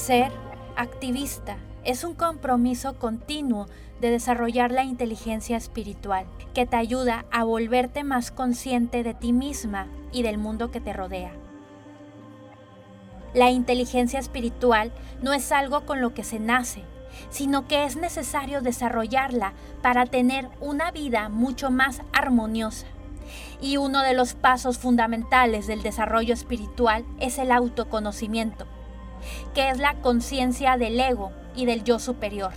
Ser 0.00 0.32
activista 0.76 1.58
es 1.84 2.04
un 2.04 2.14
compromiso 2.14 2.98
continuo 2.98 3.66
de 4.00 4.10
desarrollar 4.10 4.72
la 4.72 4.82
inteligencia 4.82 5.58
espiritual 5.58 6.24
que 6.54 6.64
te 6.64 6.76
ayuda 6.76 7.26
a 7.30 7.44
volverte 7.44 8.02
más 8.02 8.30
consciente 8.30 9.02
de 9.02 9.12
ti 9.12 9.34
misma 9.34 9.88
y 10.10 10.22
del 10.22 10.38
mundo 10.38 10.70
que 10.70 10.80
te 10.80 10.94
rodea. 10.94 11.32
La 13.34 13.50
inteligencia 13.50 14.18
espiritual 14.18 14.90
no 15.20 15.34
es 15.34 15.52
algo 15.52 15.84
con 15.84 16.00
lo 16.00 16.14
que 16.14 16.24
se 16.24 16.40
nace, 16.40 16.82
sino 17.28 17.68
que 17.68 17.84
es 17.84 17.96
necesario 17.96 18.62
desarrollarla 18.62 19.52
para 19.82 20.06
tener 20.06 20.48
una 20.62 20.92
vida 20.92 21.28
mucho 21.28 21.70
más 21.70 22.00
armoniosa. 22.14 22.86
Y 23.60 23.76
uno 23.76 24.00
de 24.00 24.14
los 24.14 24.32
pasos 24.32 24.78
fundamentales 24.78 25.66
del 25.66 25.82
desarrollo 25.82 26.32
espiritual 26.32 27.04
es 27.20 27.36
el 27.36 27.52
autoconocimiento, 27.52 28.66
que 29.54 29.70
es 29.70 29.78
la 29.78 29.94
conciencia 29.94 30.76
del 30.76 30.98
ego 30.98 31.32
y 31.54 31.66
del 31.66 31.84
yo 31.84 31.98
superior. 31.98 32.52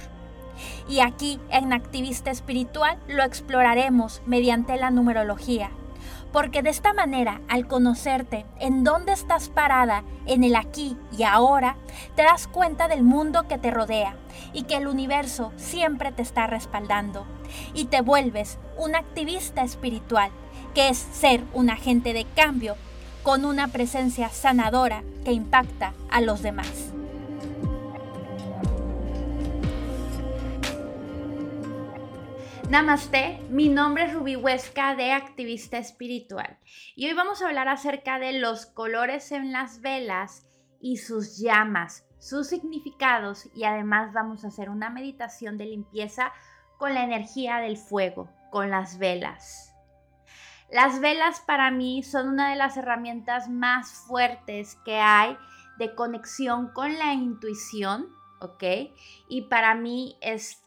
Y 0.87 0.99
aquí 0.99 1.39
en 1.49 1.73
Activista 1.73 2.31
Espiritual 2.31 2.97
lo 3.07 3.23
exploraremos 3.23 4.21
mediante 4.25 4.77
la 4.77 4.91
numerología, 4.91 5.71
porque 6.31 6.61
de 6.61 6.69
esta 6.69 6.93
manera, 6.93 7.41
al 7.47 7.67
conocerte 7.67 8.45
en 8.59 8.83
dónde 8.83 9.13
estás 9.13 9.49
parada, 9.49 10.03
en 10.25 10.43
el 10.43 10.55
aquí 10.55 10.97
y 11.17 11.23
ahora, 11.23 11.75
te 12.15 12.23
das 12.23 12.47
cuenta 12.47 12.87
del 12.87 13.03
mundo 13.03 13.47
que 13.47 13.57
te 13.57 13.71
rodea 13.71 14.15
y 14.51 14.63
que 14.63 14.75
el 14.75 14.87
universo 14.87 15.51
siempre 15.57 16.11
te 16.11 16.21
está 16.21 16.47
respaldando. 16.47 17.25
Y 17.73 17.85
te 17.85 18.01
vuelves 18.01 18.57
un 18.77 18.95
activista 18.95 19.61
espiritual, 19.61 20.31
que 20.73 20.89
es 20.89 20.97
ser 20.97 21.43
un 21.53 21.69
agente 21.69 22.13
de 22.13 22.25
cambio 22.25 22.75
con 23.23 23.45
una 23.45 23.69
presencia 23.69 24.27
sanadora 24.29 25.01
que 25.23 25.31
impacta 25.31 25.93
a 26.11 26.19
los 26.19 26.43
demás. 26.43 26.93
Namaste, 32.69 33.39
mi 33.49 33.69
nombre 33.69 34.05
es 34.05 34.13
Ruby 34.13 34.35
Huesca 34.35 34.95
de 34.95 35.11
Activista 35.11 35.77
Espiritual 35.77 36.57
y 36.95 37.07
hoy 37.07 37.13
vamos 37.13 37.41
a 37.41 37.47
hablar 37.47 37.69
acerca 37.69 38.19
de 38.19 38.33
los 38.33 38.65
colores 38.65 39.31
en 39.31 39.53
las 39.53 39.79
velas 39.81 40.45
y 40.81 40.97
sus 40.97 41.37
llamas, 41.37 42.05
sus 42.19 42.47
significados 42.47 43.47
y 43.55 43.63
además 43.63 44.11
vamos 44.11 44.43
a 44.43 44.47
hacer 44.47 44.69
una 44.69 44.89
meditación 44.89 45.57
de 45.57 45.67
limpieza 45.67 46.33
con 46.77 46.93
la 46.93 47.03
energía 47.03 47.57
del 47.57 47.77
fuego, 47.77 48.29
con 48.49 48.69
las 48.69 48.97
velas. 48.97 49.72
Las 50.73 50.99
velas 51.01 51.39
para 51.39 51.69
mí 51.69 52.01
son 52.01 52.29
una 52.29 52.49
de 52.49 52.55
las 52.55 52.77
herramientas 52.77 53.47
más 53.47 53.91
fuertes 54.07 54.75
que 54.83 54.97
hay 54.97 55.37
de 55.77 55.93
conexión 55.93 56.73
con 56.73 56.97
la 56.97 57.13
intuición, 57.13 58.07
¿ok? 58.41 58.63
Y 59.29 59.43
para 59.49 59.75
mí 59.75 60.17
es 60.19 60.63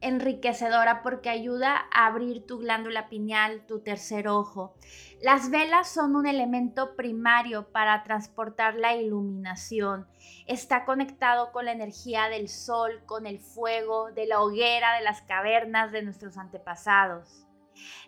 enriquecedora 0.00 1.04
porque 1.04 1.30
ayuda 1.30 1.86
a 1.92 2.06
abrir 2.06 2.46
tu 2.46 2.58
glándula 2.58 3.08
pineal, 3.08 3.64
tu 3.68 3.78
tercer 3.78 4.26
ojo. 4.26 4.74
Las 5.22 5.50
velas 5.50 5.88
son 5.88 6.16
un 6.16 6.26
elemento 6.26 6.96
primario 6.96 7.70
para 7.70 8.02
transportar 8.02 8.74
la 8.74 8.96
iluminación. 8.96 10.08
Está 10.48 10.84
conectado 10.84 11.52
con 11.52 11.66
la 11.66 11.70
energía 11.70 12.28
del 12.28 12.48
sol, 12.48 13.02
con 13.06 13.24
el 13.24 13.38
fuego, 13.38 14.10
de 14.10 14.26
la 14.26 14.40
hoguera, 14.40 14.96
de 14.96 15.04
las 15.04 15.22
cavernas 15.22 15.92
de 15.92 16.02
nuestros 16.02 16.36
antepasados. 16.38 17.47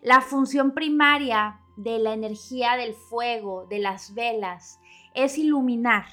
La 0.03 0.21
función 0.21 0.73
primaria 0.73 1.61
de 1.77 1.99
la 1.99 2.13
energía 2.13 2.77
del 2.77 2.95
fuego, 2.95 3.67
de 3.67 3.79
las 3.79 4.15
velas, 4.15 4.79
es 5.15 5.39
iluminar, 5.39 6.07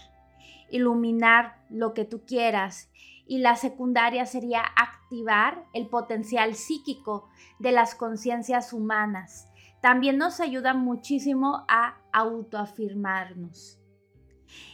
iluminar 0.69 1.63
lo 1.69 1.94
que 1.94 2.05
tú 2.05 2.23
quieras 2.25 2.89
y 3.28 3.40
la 3.40 3.56
secundaria 3.56 4.25
sería 4.25 4.62
activar 4.62 5.66
el 5.73 5.88
potencial 5.88 6.56
psíquico 6.56 7.29
de 7.59 7.72
las 7.72 7.96
conciencias 7.96 8.73
humanas. 8.73 9.47
También 9.81 10.17
nos 10.17 10.40
ayuda 10.40 10.73
muchísimo 10.73 11.66
a 11.67 11.97
autoafirmarnos. 12.12 13.77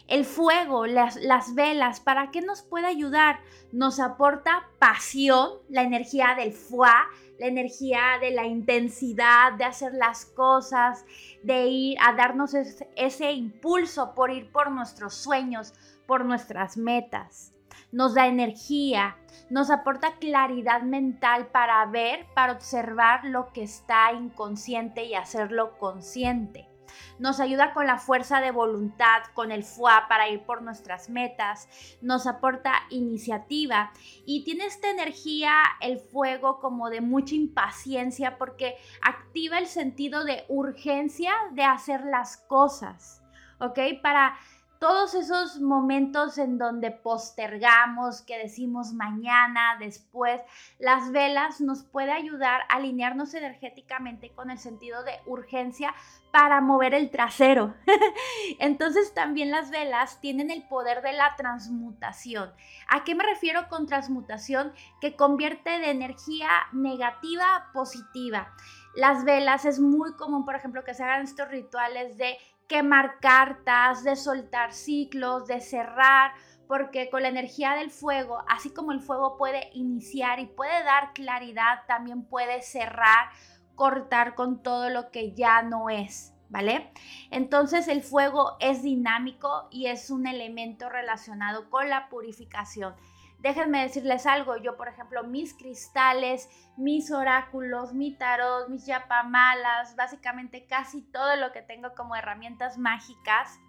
El 0.07 0.25
fuego, 0.25 0.85
las, 0.85 1.15
las, 1.15 1.55
velas, 1.55 1.99
¿para 1.99 2.29
qué 2.31 2.41
nos 2.41 2.61
puede 2.61 2.87
ayudar? 2.87 3.39
Nos 3.71 3.99
aporta 3.99 4.67
pasión, 4.79 5.51
la 5.69 5.83
energía 5.83 6.35
del 6.35 6.51
fuá, 6.51 7.07
la 7.39 7.47
energía 7.47 8.17
de 8.19 8.31
la 8.31 8.45
intensidad, 8.45 9.53
de 9.53 9.63
hacer 9.63 9.93
las 9.93 10.25
cosas, 10.25 11.05
de 11.41 11.67
ir 11.67 11.97
a 12.01 12.13
darnos 12.13 12.53
ese 12.53 13.31
impulso 13.31 14.13
por 14.13 14.31
ir 14.31 14.51
por 14.51 14.71
nuestros 14.71 15.15
sueños, 15.15 15.73
por 16.05 16.25
nuestras 16.25 16.77
metas 16.77 17.53
nos 17.93 18.15
da 18.15 18.25
energía, 18.25 19.15
nos 19.51 19.69
aporta 19.69 20.15
claridad 20.19 20.81
mental 20.81 21.47
para 21.47 21.85
ver, 21.85 22.25
para 22.33 22.53
observar 22.53 23.23
lo 23.23 23.53
que 23.53 23.63
está 23.63 24.11
inconsciente 24.13 25.05
y 25.05 25.13
hacerlo 25.13 25.77
consciente. 25.77 26.72
Nos 27.19 27.39
ayuda 27.39 27.73
con 27.73 27.87
la 27.87 27.97
fuerza 27.97 28.41
de 28.41 28.51
voluntad, 28.51 29.23
con 29.33 29.51
el 29.51 29.63
FUA 29.63 30.07
para 30.07 30.29
ir 30.29 30.41
por 30.43 30.61
nuestras 30.61 31.09
metas, 31.09 31.67
nos 32.01 32.27
aporta 32.27 32.73
iniciativa 32.89 33.91
y 34.25 34.43
tiene 34.43 34.65
esta 34.65 34.89
energía, 34.89 35.53
el 35.81 35.99
fuego, 35.99 36.59
como 36.59 36.89
de 36.89 37.01
mucha 37.01 37.35
impaciencia 37.35 38.37
porque 38.37 38.75
activa 39.01 39.59
el 39.59 39.67
sentido 39.67 40.23
de 40.23 40.45
urgencia 40.47 41.33
de 41.51 41.63
hacer 41.63 42.05
las 42.05 42.37
cosas, 42.37 43.23
¿ok? 43.59 43.79
Para 44.01 44.37
todos 44.83 45.13
esos 45.13 45.61
momentos 45.61 46.37
en 46.37 46.57
donde 46.57 46.91
postergamos, 46.91 48.21
que 48.21 48.37
decimos 48.37 48.91
mañana, 48.91 49.77
después, 49.79 50.41
las 50.77 51.09
velas 51.13 51.61
nos 51.61 51.83
puede 51.83 52.11
ayudar 52.11 52.63
a 52.67 52.75
alinearnos 52.75 53.33
energéticamente 53.33 54.31
con 54.31 54.51
el 54.51 54.59
sentido 54.59 55.05
de 55.05 55.13
urgencia 55.25 55.95
para 56.33 56.59
mover 56.59 56.93
el 56.93 57.11
trasero. 57.11 57.75
Entonces 58.59 59.13
también 59.13 59.51
las 59.51 59.71
velas 59.71 60.19
tienen 60.19 60.51
el 60.51 60.67
poder 60.67 61.01
de 61.01 61.13
la 61.13 61.33
transmutación. 61.37 62.51
¿A 62.89 63.05
qué 63.05 63.15
me 63.15 63.23
refiero 63.23 63.69
con 63.69 63.87
transmutación? 63.87 64.73
Que 64.99 65.15
convierte 65.15 65.79
de 65.79 65.91
energía 65.91 66.49
negativa 66.73 67.55
a 67.55 67.71
positiva. 67.71 68.53
Las 68.95 69.23
velas 69.23 69.65
es 69.65 69.79
muy 69.79 70.13
común, 70.13 70.43
por 70.45 70.55
ejemplo, 70.55 70.83
que 70.83 70.93
se 70.93 71.03
hagan 71.03 71.23
estos 71.23 71.49
rituales 71.49 72.17
de 72.17 72.37
quemar 72.67 73.19
cartas, 73.19 74.03
de 74.03 74.15
soltar 74.15 74.73
ciclos, 74.73 75.47
de 75.47 75.61
cerrar, 75.61 76.33
porque 76.67 77.09
con 77.09 77.21
la 77.21 77.27
energía 77.27 77.75
del 77.75 77.91
fuego, 77.91 78.43
así 78.47 78.73
como 78.73 78.91
el 78.91 79.01
fuego 79.01 79.37
puede 79.37 79.69
iniciar 79.73 80.39
y 80.39 80.47
puede 80.47 80.83
dar 80.83 81.13
claridad, 81.13 81.81
también 81.87 82.23
puede 82.23 82.61
cerrar, 82.61 83.29
cortar 83.75 84.35
con 84.35 84.63
todo 84.63 84.89
lo 84.89 85.11
que 85.11 85.33
ya 85.33 85.61
no 85.61 85.89
es. 85.89 86.31
¿Vale? 86.49 86.91
Entonces 87.31 87.87
el 87.87 88.03
fuego 88.03 88.57
es 88.59 88.83
dinámico 88.83 89.67
y 89.71 89.87
es 89.87 90.11
un 90.11 90.27
elemento 90.27 90.87
relacionado 90.87 91.67
con 91.71 91.89
la 91.89 92.09
purificación. 92.09 92.93
Déjenme 93.43 93.81
decirles 93.81 94.25
algo, 94.25 94.55
yo 94.55 94.77
por 94.77 94.87
ejemplo, 94.87 95.21
mis 95.25 95.53
cristales, 95.53 96.49
mis 96.77 97.11
oráculos, 97.11 97.93
mi 97.93 98.15
tarot, 98.15 98.69
mis 98.69 98.85
yapamalas, 98.85 99.97
básicamente 99.97 100.65
casi 100.65 101.01
todo 101.01 101.35
lo 101.35 101.51
que 101.51 101.61
tengo 101.61 101.93
como 101.93 102.15
herramientas 102.15 102.77
mágicas 102.77 103.59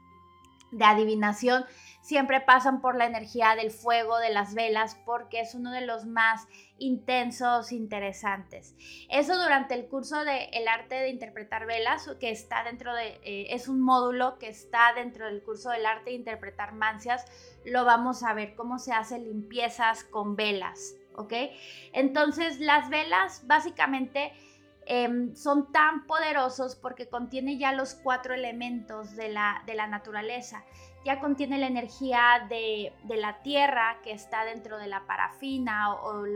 de 0.75 0.85
adivinación 0.85 1.65
siempre 2.05 2.43
pasan 2.43 2.83
por 2.83 2.97
la 2.97 3.07
energía 3.07 3.57
del 3.57 3.71
fuego, 3.71 4.19
de 4.19 4.29
las 4.29 4.55
velas, 4.55 4.95
porque 5.07 5.41
es 5.41 5.55
uno 5.55 5.73
de 5.73 5.81
los 5.81 6.05
más 6.05 6.47
intensos, 6.77 7.73
interesantes. 7.73 8.75
Eso 9.09 9.41
durante 9.43 9.73
el 9.73 9.87
curso 9.87 10.23
de 10.23 10.45
El 10.53 10.69
arte 10.69 10.97
de 10.97 11.09
interpretar 11.09 11.65
velas, 11.65 12.11
que 12.21 12.31
está 12.31 12.63
dentro 12.63 12.95
de, 12.95 13.21
eh, 13.25 13.47
es 13.55 13.69
un 13.69 13.81
módulo 13.81 14.39
que 14.39 14.49
está 14.49 14.93
dentro 14.95 15.27
del 15.27 15.43
curso 15.43 15.71
del 15.71 15.87
arte 15.87 16.11
de 16.11 16.17
interpretar 16.17 16.75
mancias, 16.75 17.25
lo 17.65 17.87
vamos 17.87 18.23
a 18.23 18.35
ver 18.35 18.55
cómo 18.55 18.79
se 18.79 18.93
hacen 18.93 19.25
limpiezas 19.25 20.05
con 20.05 20.37
velas, 20.37 20.97
¿ok? 21.17 21.33
Entonces 21.95 22.61
las 22.61 22.91
velas 22.91 23.47
básicamente 23.47 24.33
Em, 24.87 25.35
son 25.35 25.73
tan 25.73 26.07
poderosos 26.07 26.77
porque 26.77 27.09
contiene 27.09 27.57
ya 27.57 27.73
los 27.73 27.95
cuatro 27.95 28.35
elementos 28.35 29.17
de 29.17 29.31
la, 29.31 29.63
de 29.67 29.75
la 29.75 29.87
naturaleza. 29.87 30.63
Ya 31.05 31.21
contiene 31.21 31.59
la 31.59 31.67
energía 31.67 32.47
de, 32.49 32.93
la 33.09 33.43
tierra 33.43 33.99
que 34.03 34.13
está 34.13 34.45
dentro 34.45 34.79
de 34.79 34.87
la 34.87 35.07
parafina 35.07 35.95
o, 35.95 36.27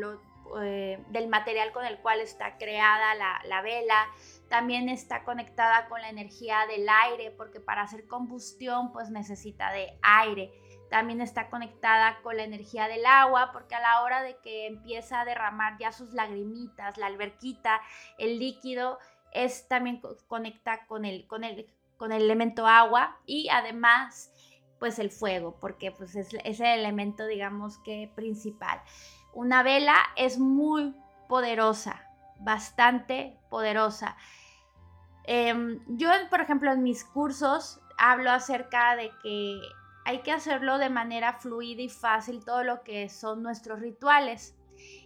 eh, 0.63 0.99
del 1.11 1.29
material 1.29 1.73
con 1.73 1.85
el 1.85 1.99
cual 1.99 2.21
está 2.21 2.57
creada 2.57 3.15
la, 3.15 3.41
la 3.45 3.61
vela. 3.61 4.07
También 4.49 4.89
está 4.89 5.25
conectada 5.25 5.87
con 5.89 6.01
la 6.01 6.09
energía 6.09 6.67
del 6.67 6.89
aire 6.89 7.31
porque 7.31 7.61
para 7.61 7.83
hacer 7.83 8.07
combustión 8.07 8.93
pues 8.93 9.11
necesita 9.11 9.71
de 9.73 9.99
aire 10.01 10.51
también 10.91 11.21
está 11.21 11.51
conectada 11.51 12.21
con 12.23 12.37
la 12.37 12.45
energía 12.45 12.89
del 12.89 13.05
agua, 13.07 13.51
porque 13.53 13.75
a 13.75 13.81
la 13.81 14.03
hora 14.03 14.23
de 14.23 14.37
que 14.39 14.67
empieza 14.67 15.21
a 15.21 15.25
derramar 15.25 15.77
ya 15.79 15.93
sus 15.93 16.13
lagrimitas, 16.13 16.97
la 16.97 17.07
alberquita, 17.07 17.81
el 18.19 18.39
líquido, 18.39 18.99
es 19.33 19.69
también 19.69 20.01
conecta 20.27 20.87
con 20.87 21.05
el, 21.05 21.27
con 21.27 21.45
el, 21.45 21.67
con 21.97 22.13
el 22.13 22.23
elemento 22.23 22.67
agua 22.67 23.19
y 23.27 23.49
además 23.51 24.33
pues 24.79 24.99
el 24.99 25.11
fuego, 25.11 25.57
porque 25.61 25.91
pues 25.91 26.15
es, 26.15 26.33
el 26.33 26.61
elemento, 26.61 27.27
digamos 27.27 27.79
que 27.79 28.11
principal. 28.15 28.81
Una 29.35 29.63
vela 29.63 29.97
es 30.17 30.39
muy 30.39 30.95
poderosa, 31.29 32.03
bastante 32.39 33.37
poderosa. 33.51 34.17
Em, 35.25 35.81
yo, 35.89 36.11
por 36.31 36.41
ejemplo, 36.41 36.73
en 36.73 36.83
mis 36.83 37.05
cursos 37.05 37.81
hablo 37.99 38.31
acerca 38.31 38.97
de 38.97 39.11
que 39.23 39.61
hay 40.09 40.21
que 40.21 40.33
hacerlo 40.33 40.79
de 40.79 40.89
manera 40.89 41.35
fluida 41.35 41.83
y 41.83 41.91
fácil 41.91 42.43
todo 42.43 42.65
lo 42.65 42.83
que 42.83 43.11
son 43.11 43.43
nuestros 43.43 43.79
rituales. 43.81 44.57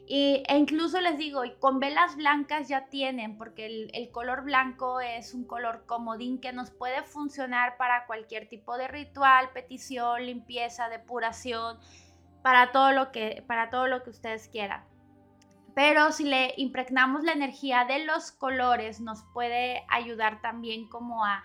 Y, 0.06 0.44
e 0.46 0.56
incluso 0.56 1.00
les 1.00 1.18
digo, 1.18 1.42
con 1.58 1.80
velas 1.80 2.14
blancas 2.14 2.68
ya 2.68 2.86
tienen, 2.86 3.36
porque 3.36 3.66
el, 3.66 3.90
el, 3.94 4.12
color 4.12 4.44
blanco 4.44 5.00
es 5.00 5.34
un 5.34 5.44
color 5.44 5.86
comodín 5.86 6.40
que 6.40 6.52
nos 6.52 6.70
puede 6.70 7.02
funcionar 7.02 7.76
para 7.78 8.06
cualquier 8.06 8.48
tipo 8.48 8.76
de 8.76 8.86
ritual, 8.86 9.50
petición, 9.52 10.24
limpieza, 10.24 10.88
depuración, 10.88 11.80
para 12.44 12.70
todo 12.70 12.92
lo 12.92 13.10
que, 13.10 13.42
para 13.48 13.70
todo 13.70 13.88
lo 13.88 14.04
que 14.04 14.10
ustedes 14.10 14.46
quieran. 14.46 14.84
Pero 15.74 16.12
si 16.12 16.22
le 16.22 16.54
impregnamos 16.58 17.24
la 17.24 17.32
energía 17.32 17.86
de 17.86 18.04
los 18.04 18.30
colores, 18.30 19.00
nos 19.00 19.24
puede 19.34 19.84
ayudar 19.88 20.40
también 20.40 20.88
como 20.88 21.24
a, 21.24 21.42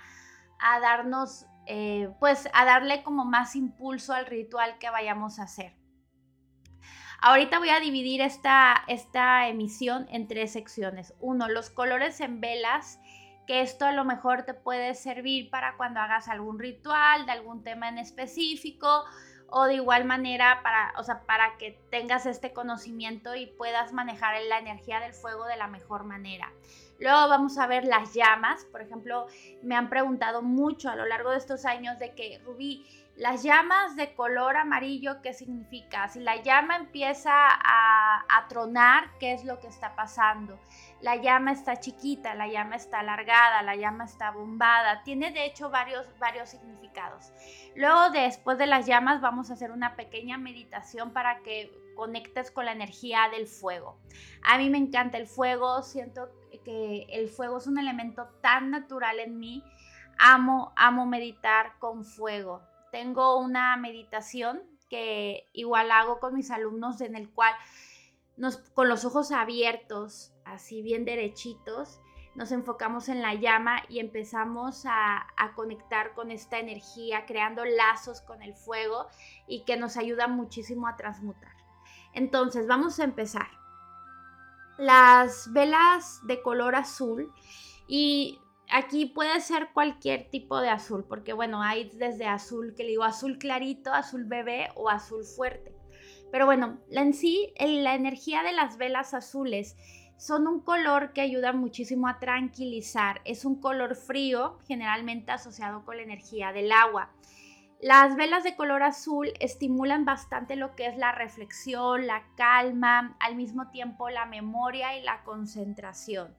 a 0.60 0.80
darnos, 0.80 1.48
eh, 1.68 2.10
pues 2.20 2.48
a 2.54 2.66
darle 2.66 3.04
como 3.04 3.26
más 3.26 3.56
impulso 3.56 4.14
al 4.14 4.26
ritual 4.26 4.78
que 4.80 4.90
vayamos 4.90 5.40
a 5.40 5.44
hacer. 5.44 5.76
Ahorita 7.20 7.60
voy 7.60 7.70
a 7.70 7.80
dividir 7.80 8.22
esta, 8.22 8.84
esta 8.88 9.48
emisión 9.48 10.08
en 10.10 10.28
tres 10.28 10.54
secciones. 10.54 11.14
Uno, 11.20 11.50
los 11.50 11.70
colores 11.70 12.22
en 12.22 12.40
velas, 12.40 13.00
que 13.48 13.62
esto 13.62 13.86
a 13.86 13.92
lo 13.92 14.06
mejor 14.06 14.44
te 14.44 14.54
puede 14.54 14.94
servir 14.94 15.50
para 15.50 15.78
cuando 15.78 16.00
hagas 16.00 16.28
algún 16.28 16.60
ritual 16.60 17.26
de 17.26 17.32
algún 17.32 17.64
tema 17.64 17.90
en 17.90 17.98
específico 17.98 19.04
o 19.50 19.66
de 19.66 19.76
igual 19.76 20.06
manera 20.06 20.62
para, 20.62 20.94
o 20.98 21.04
sea, 21.04 21.26
para 21.26 21.58
que 21.58 21.80
tengas 21.90 22.26
este 22.26 22.54
conocimiento 22.54 23.36
y 23.36 23.48
puedas 23.48 23.94
manejar 23.94 24.36
la 24.50 24.60
energía 24.60 25.00
del 25.00 25.14
fuego 25.14 25.46
de 25.46 25.58
la 25.58 25.68
mejor 25.68 26.04
manera. 26.04 26.52
Luego 27.00 27.28
vamos 27.28 27.58
a 27.58 27.68
ver 27.68 27.86
las 27.86 28.14
llamas. 28.14 28.66
Por 28.66 28.82
ejemplo, 28.82 29.28
me 29.62 29.76
han 29.76 29.90
preguntado 29.90 30.42
mucho 30.42 30.90
a 30.90 30.96
lo 30.96 31.06
largo 31.06 31.32
de 31.32 31.38
estos 31.38 31.66
años 31.66 32.00
de 32.00 32.14
que, 32.14 32.40
Rubí, 32.44 32.86
las 33.18 33.42
llamas 33.42 33.96
de 33.96 34.14
color 34.14 34.58
amarillo, 34.58 35.24
¿qué 35.24 35.34
significa? 35.34 36.08
Si 36.08 36.20
la 36.20 36.36
llama 36.44 36.76
empieza 36.76 37.32
a, 37.34 38.46
tronar, 38.48 39.10
¿qué 39.20 39.34
es 39.34 39.44
lo 39.44 39.60
que 39.60 39.68
está 39.68 39.96
pasando? 39.96 40.60
La 41.02 41.16
llama 41.16 41.52
está 41.52 41.80
chiquita, 41.80 42.36
la 42.36 42.48
llama 42.48 42.76
está 42.76 43.00
alargada, 43.00 43.64
la 43.64 43.76
llama 43.76 44.06
está 44.06 44.30
bombada. 44.30 45.02
Tiene 45.04 45.32
de 45.32 45.46
hecho 45.46 45.72
varios, 45.72 46.08
varios 46.20 46.50
significados. 46.50 47.34
Luego, 47.76 48.12
después 48.12 48.60
de 48.60 48.68
las 48.68 48.86
llamas, 48.86 49.20
vamos 49.20 49.50
a 49.50 49.54
hacer 49.54 49.72
una 49.72 49.96
pequeña 49.96 50.38
meditación 50.38 51.12
para 51.12 51.40
que 51.40 51.72
conectes 51.96 52.52
con 52.52 52.66
la 52.66 52.72
energía 52.72 53.30
del 53.32 53.48
fuego. 53.48 53.98
A 54.44 54.60
mí 54.60 54.70
me 54.70 54.78
encanta 54.78 55.18
el 55.18 55.26
fuego, 55.28 55.82
siento 55.82 56.30
el 56.68 57.30
fuego 57.30 57.58
es 57.58 57.68
un 57.68 57.78
elemento 57.78 58.28
tan 58.42 58.72
natural 58.72 59.20
en 59.20 59.40
mí. 59.40 59.64
Amo, 60.18 60.74
amo 60.76 61.06
meditar 61.06 61.78
con 61.80 62.04
fuego 62.04 62.62
tengo 62.92 63.38
una 63.38 63.78
meditación 63.78 64.62
que 64.90 65.48
igual 65.54 65.92
hago 65.92 66.20
con 66.20 66.34
mis 66.34 66.52
alumnos 66.52 67.02
en 67.02 67.16
el 67.16 67.30
cual 67.30 67.54
nos, 68.38 68.58
con 68.58 68.88
los 68.88 69.06
ojos 69.06 69.32
abiertos, 69.32 70.34
así 70.46 70.82
bien 70.82 71.06
derechitos, 71.06 72.00
nos 72.36 72.52
enfocamos 72.52 73.10
en 73.10 73.22
la 73.22 73.34
llama 73.34 73.82
y 73.90 74.00
empezamos 74.00 74.86
a, 74.86 75.28
a, 75.38 75.54
conectar 75.56 76.14
con 76.14 76.30
esta 76.30 76.60
energía, 76.60 77.26
creando 77.26 77.66
lazos 77.66 78.22
con 78.22 78.44
el 78.44 78.54
fuego 78.54 79.08
y 79.48 79.64
que 79.66 79.76
nos 79.76 79.98
ayuda 79.98 80.28
muchísimo 80.28 80.88
a 80.88 80.96
transmutar. 80.96 81.54
Entonces, 82.14 82.68
vamos 82.68 83.00
a 83.00 83.06
empezar. 83.06 83.57
Las 84.78 85.52
velas 85.54 86.22
de 86.26 86.42
color 86.42 86.76
azul 86.76 87.32
y 87.88 88.40
aquí 88.70 89.06
puede 89.06 89.40
ser 89.42 89.70
cualquier 89.74 90.30
tipo 90.30 90.60
de 90.60 90.70
azul, 90.70 91.06
porque 91.08 91.34
bueno, 91.34 91.62
hay 91.62 91.90
desde 91.96 92.26
azul 92.26 92.76
que 92.76 92.84
le 92.84 92.90
digo 92.90 93.04
azul 93.04 93.38
clarito, 93.38 93.94
azul 93.94 94.26
bebé 94.26 94.70
o 94.76 94.90
azul 94.90 95.24
fuerte. 95.24 95.74
Pero 96.32 96.46
bueno, 96.46 96.80
en 96.92 97.14
sí, 97.14 97.54
la 97.60 97.96
energía 97.96 98.44
de 98.44 98.52
las 98.52 98.78
velas 98.78 99.14
azules 99.14 99.78
son 100.18 100.48
un 100.48 100.60
color 100.60 101.14
que 101.14 101.22
ayuda 101.22 101.54
muchísimo 101.54 102.08
a 102.08 102.20
tranquilizar. 102.20 103.22
Es 103.24 103.46
un 103.46 103.62
color 103.62 103.96
frío, 103.96 104.58
generalmente 104.68 105.32
asociado 105.32 105.86
con 105.86 105.98
la 105.98 106.04
energía 106.04 106.52
del 106.52 106.72
agua. 106.72 107.12
Las 107.80 108.16
velas 108.16 108.44
de 108.44 108.56
color 108.56 108.82
azul 108.82 109.32
estimulan 109.40 110.04
bastante 110.04 110.56
lo 110.56 110.76
que 110.76 110.88
es 110.88 110.98
la 110.98 111.12
reflexión, 111.12 112.08
la 112.08 112.24
calma, 112.36 113.16
al 113.20 113.36
mismo 113.36 113.70
tiempo 113.70 114.10
la 114.10 114.26
memoria 114.26 114.98
y 114.98 115.04
la 115.04 115.24
concentración 115.24 116.36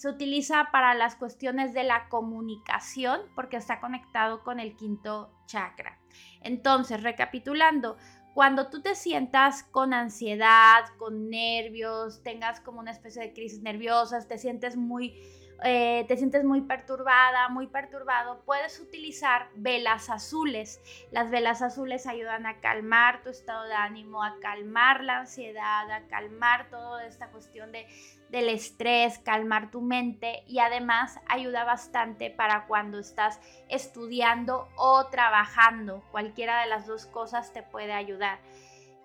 se 0.00 0.08
utiliza 0.08 0.70
para 0.72 0.94
las 0.94 1.14
cuestiones 1.14 1.74
de 1.74 1.84
la 1.84 2.08
comunicación 2.08 3.20
porque 3.34 3.58
está 3.58 3.80
conectado 3.80 4.42
con 4.42 4.58
el 4.58 4.74
quinto 4.74 5.30
chakra. 5.44 5.98
Entonces, 6.40 7.02
recapitulando, 7.02 7.98
cuando 8.32 8.70
tú 8.70 8.80
te 8.80 8.94
sientas 8.94 9.62
con 9.62 9.92
ansiedad, 9.92 10.86
con 10.96 11.28
nervios, 11.28 12.22
tengas 12.22 12.60
como 12.60 12.80
una 12.80 12.92
especie 12.92 13.20
de 13.20 13.34
crisis 13.34 13.60
nerviosas, 13.60 14.26
te 14.26 14.38
sientes 14.38 14.74
muy 14.74 15.20
eh, 15.62 16.04
te 16.08 16.16
sientes 16.16 16.44
muy 16.44 16.62
perturbada, 16.62 17.48
muy 17.48 17.66
perturbado, 17.66 18.40
puedes 18.44 18.80
utilizar 18.80 19.48
velas 19.54 20.10
azules. 20.10 20.80
Las 21.10 21.30
velas 21.30 21.62
azules 21.62 22.06
ayudan 22.06 22.46
a 22.46 22.60
calmar 22.60 23.22
tu 23.22 23.30
estado 23.30 23.64
de 23.64 23.74
ánimo, 23.74 24.22
a 24.22 24.36
calmar 24.40 25.02
la 25.04 25.18
ansiedad, 25.18 25.90
a 25.90 26.06
calmar 26.08 26.68
toda 26.70 27.06
esta 27.06 27.28
cuestión 27.28 27.72
de, 27.72 27.86
del 28.30 28.48
estrés, 28.48 29.18
calmar 29.18 29.70
tu 29.70 29.80
mente 29.80 30.44
y 30.46 30.60
además 30.60 31.18
ayuda 31.28 31.64
bastante 31.64 32.30
para 32.30 32.66
cuando 32.66 32.98
estás 32.98 33.40
estudiando 33.68 34.68
o 34.76 35.06
trabajando. 35.08 36.02
Cualquiera 36.10 36.60
de 36.62 36.68
las 36.68 36.86
dos 36.86 37.06
cosas 37.06 37.52
te 37.52 37.62
puede 37.62 37.92
ayudar. 37.92 38.38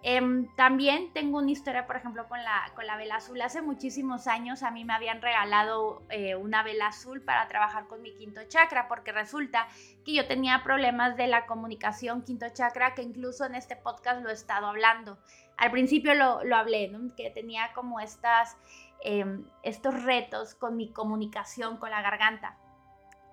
Em, 0.08 0.46
también 0.56 1.12
tengo 1.14 1.40
una 1.40 1.50
historia, 1.50 1.88
por 1.88 1.96
ejemplo, 1.96 2.28
con 2.28 2.44
la, 2.44 2.72
con 2.76 2.86
la 2.86 2.96
vela 2.96 3.16
azul. 3.16 3.42
Hace 3.42 3.64
muchísimos 3.64 4.28
años 4.28 4.62
a 4.62 4.70
mí 4.70 4.86
me 4.86 4.94
habían 4.94 5.20
regalado 5.20 6.04
eh, 6.12 6.36
una 6.36 6.62
vela 6.62 6.90
azul 6.90 7.24
para 7.24 7.48
trabajar 7.48 7.88
con 7.88 8.04
mi 8.04 8.14
quinto 8.14 8.42
chakra, 8.48 8.88
porque 8.88 9.12
resulta 9.12 9.68
que 10.06 10.14
yo 10.14 10.28
tenía 10.28 10.62
problemas 10.62 11.18
de 11.18 11.26
la 11.26 11.48
comunicación 11.48 12.22
quinto 12.22 12.46
chakra, 12.54 12.94
que 12.94 13.02
incluso 13.02 13.46
en 13.46 13.56
este 13.56 13.76
podcast 13.76 14.22
lo 14.22 14.30
he 14.30 14.34
estado 14.34 14.68
hablando. 14.68 15.18
Al 15.58 15.72
principio 15.72 16.14
lo, 16.14 16.44
lo 16.44 16.56
hablé, 16.56 16.92
que 17.18 17.32
tenía 17.32 17.74
como 17.74 18.00
estas, 18.00 18.58
em, 19.04 19.44
estos 19.64 20.04
retos 20.04 20.54
con 20.54 20.78
mi 20.78 20.92
comunicación 20.92 21.78
con 21.78 21.90
la 21.90 22.04
garganta. 22.04 22.60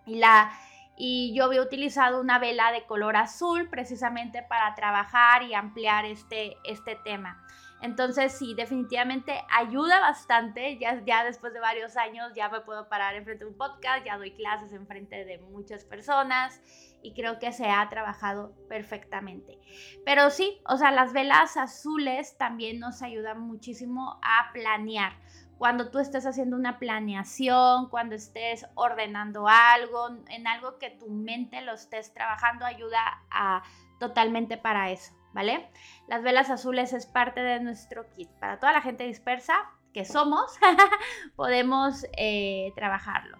Y 0.06 0.14
la, 0.14 0.50
y 0.96 1.34
yo 1.34 1.44
había 1.44 1.62
utilizado 1.62 2.20
una 2.20 2.38
vela 2.38 2.72
de 2.72 2.84
color 2.84 3.16
azul 3.16 3.68
precisamente 3.68 4.42
para 4.42 4.74
trabajar 4.74 5.42
y 5.42 5.54
ampliar 5.54 6.04
este, 6.04 6.56
este 6.64 6.96
tema. 6.96 7.42
Entonces 7.82 8.32
sí, 8.32 8.54
definitivamente 8.54 9.42
ayuda 9.50 9.98
bastante. 9.98 10.78
Ya, 10.78 11.02
ya 11.04 11.24
después 11.24 11.52
de 11.52 11.58
varios 11.58 11.96
años 11.96 12.32
ya 12.34 12.48
me 12.48 12.60
puedo 12.60 12.88
parar 12.88 13.16
enfrente 13.16 13.44
de 13.44 13.50
un 13.50 13.56
podcast, 13.56 14.06
ya 14.06 14.16
doy 14.16 14.32
clases 14.34 14.72
enfrente 14.72 15.24
de 15.24 15.38
muchas 15.38 15.84
personas 15.84 16.60
y 17.02 17.12
creo 17.12 17.40
que 17.40 17.50
se 17.50 17.68
ha 17.68 17.88
trabajado 17.88 18.54
perfectamente. 18.68 19.58
Pero 20.04 20.30
sí, 20.30 20.62
o 20.64 20.76
sea, 20.76 20.92
las 20.92 21.12
velas 21.12 21.56
azules 21.56 22.38
también 22.38 22.78
nos 22.78 23.02
ayudan 23.02 23.40
muchísimo 23.40 24.20
a 24.22 24.52
planear 24.52 25.14
cuando 25.62 25.92
tú 25.92 26.00
estés 26.00 26.26
haciendo 26.26 26.56
una 26.56 26.80
planeación, 26.80 27.88
cuando 27.88 28.16
estés 28.16 28.66
ordenando 28.74 29.46
algo, 29.46 30.08
en 30.28 30.48
algo 30.48 30.76
que 30.80 30.90
tu 30.90 31.08
mente 31.08 31.62
lo 31.62 31.74
estés 31.74 32.12
trabajando, 32.12 32.64
ayuda 32.64 33.22
a, 33.30 33.62
totalmente 34.00 34.56
para 34.56 34.90
eso, 34.90 35.12
¿vale? 35.32 35.70
Las 36.08 36.24
velas 36.24 36.50
azules 36.50 36.92
es 36.92 37.06
parte 37.06 37.44
de 37.44 37.60
nuestro 37.60 38.10
kit. 38.16 38.28
Para 38.40 38.58
toda 38.58 38.72
la 38.72 38.80
gente 38.80 39.04
dispersa 39.04 39.54
que 39.94 40.04
somos, 40.04 40.58
podemos 41.36 42.06
eh, 42.16 42.72
trabajarlo. 42.74 43.38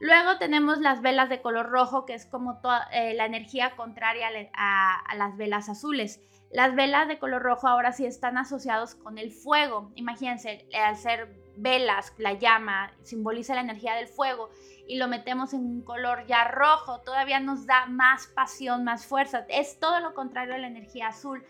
Luego 0.00 0.38
tenemos 0.38 0.80
las 0.80 1.02
velas 1.02 1.28
de 1.28 1.40
color 1.40 1.68
rojo, 1.68 2.04
que 2.04 2.14
es 2.14 2.26
como 2.26 2.58
toda, 2.60 2.88
eh, 2.90 3.14
la 3.14 3.26
energía 3.26 3.76
contraria 3.76 4.26
a 4.54 5.14
las 5.14 5.36
velas 5.36 5.68
azules. 5.68 6.20
Las 6.50 6.74
velas 6.74 7.08
de 7.08 7.18
color 7.18 7.42
rojo 7.42 7.68
ahora 7.68 7.92
sí 7.92 8.06
están 8.06 8.38
asociados 8.38 8.94
con 8.94 9.18
el 9.18 9.30
fuego. 9.32 9.92
Imagínense, 9.96 10.66
al 10.72 10.96
ser 10.96 11.28
velas, 11.56 12.14
la 12.16 12.32
llama 12.32 12.92
simboliza 13.02 13.54
la 13.54 13.60
energía 13.60 13.94
del 13.94 14.08
fuego 14.08 14.48
y 14.86 14.96
lo 14.96 15.08
metemos 15.08 15.52
en 15.52 15.60
un 15.60 15.82
color 15.82 16.26
ya 16.26 16.44
rojo, 16.44 17.00
todavía 17.02 17.40
nos 17.40 17.66
da 17.66 17.86
más 17.86 18.28
pasión, 18.28 18.84
más 18.84 19.04
fuerza. 19.04 19.44
Es 19.48 19.78
todo 19.78 20.00
lo 20.00 20.14
contrario 20.14 20.54
a 20.54 20.58
la 20.58 20.68
energía 20.68 21.08
azul. 21.08 21.44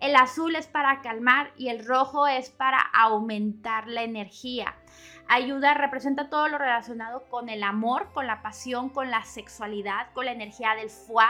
El 0.00 0.14
azul 0.14 0.56
es 0.56 0.66
para 0.66 1.00
calmar 1.00 1.52
y 1.56 1.68
el 1.68 1.86
rojo 1.86 2.26
es 2.26 2.50
para 2.50 2.80
aumentar 2.80 3.88
la 3.88 4.02
energía. 4.02 4.74
Ayuda, 5.28 5.74
representa 5.74 6.28
todo 6.28 6.48
lo 6.48 6.58
relacionado 6.58 7.24
con 7.28 7.48
el 7.48 7.62
amor, 7.64 8.12
con 8.12 8.26
la 8.26 8.42
pasión, 8.42 8.90
con 8.90 9.10
la 9.10 9.24
sexualidad, 9.24 10.12
con 10.12 10.26
la 10.26 10.32
energía 10.32 10.74
del 10.74 10.90
foie. 10.90 11.26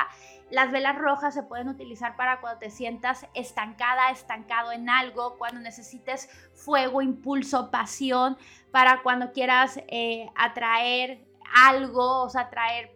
Las 0.50 0.70
velas 0.70 0.96
rojas 0.96 1.32
se 1.32 1.42
pueden 1.42 1.68
utilizar 1.68 2.14
para 2.16 2.40
cuando 2.40 2.58
te 2.58 2.70
sientas 2.70 3.26
estancada, 3.34 4.10
estancado 4.10 4.72
en 4.72 4.90
algo, 4.90 5.38
cuando 5.38 5.60
necesites 5.60 6.28
fuego, 6.52 7.00
impulso, 7.00 7.70
pasión, 7.70 8.36
para 8.70 9.02
cuando 9.02 9.32
quieras 9.32 9.80
eh, 9.88 10.28
atraer 10.36 11.24
algo, 11.54 12.24
o 12.24 12.28
sea, 12.28 12.42
atraer 12.42 12.94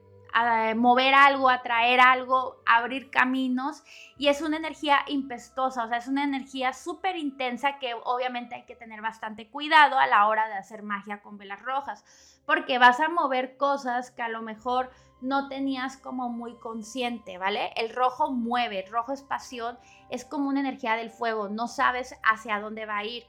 mover 0.76 1.14
algo, 1.14 1.48
atraer 1.48 2.00
algo, 2.00 2.62
abrir 2.66 3.10
caminos 3.10 3.82
y 4.16 4.28
es 4.28 4.42
una 4.42 4.56
energía 4.56 5.00
impestosa, 5.08 5.84
o 5.84 5.88
sea, 5.88 5.98
es 5.98 6.08
una 6.08 6.24
energía 6.24 6.72
súper 6.72 7.16
intensa 7.16 7.78
que 7.78 7.94
obviamente 8.04 8.54
hay 8.54 8.64
que 8.64 8.76
tener 8.76 9.02
bastante 9.02 9.48
cuidado 9.48 9.98
a 9.98 10.06
la 10.06 10.26
hora 10.26 10.48
de 10.48 10.54
hacer 10.54 10.82
magia 10.82 11.22
con 11.22 11.38
velas 11.38 11.62
rojas, 11.62 12.04
porque 12.46 12.78
vas 12.78 13.00
a 13.00 13.08
mover 13.08 13.56
cosas 13.56 14.10
que 14.10 14.22
a 14.22 14.28
lo 14.28 14.42
mejor 14.42 14.90
no 15.20 15.48
tenías 15.48 15.96
como 15.96 16.28
muy 16.28 16.54
consciente, 16.56 17.36
¿vale? 17.36 17.72
El 17.76 17.94
rojo 17.94 18.32
mueve, 18.32 18.84
el 18.84 18.90
rojo 18.90 19.12
es 19.12 19.22
pasión, 19.22 19.78
es 20.08 20.24
como 20.24 20.48
una 20.48 20.60
energía 20.60 20.96
del 20.96 21.10
fuego, 21.10 21.48
no 21.48 21.68
sabes 21.68 22.14
hacia 22.22 22.60
dónde 22.60 22.86
va 22.86 22.98
a 22.98 23.04
ir. 23.04 23.24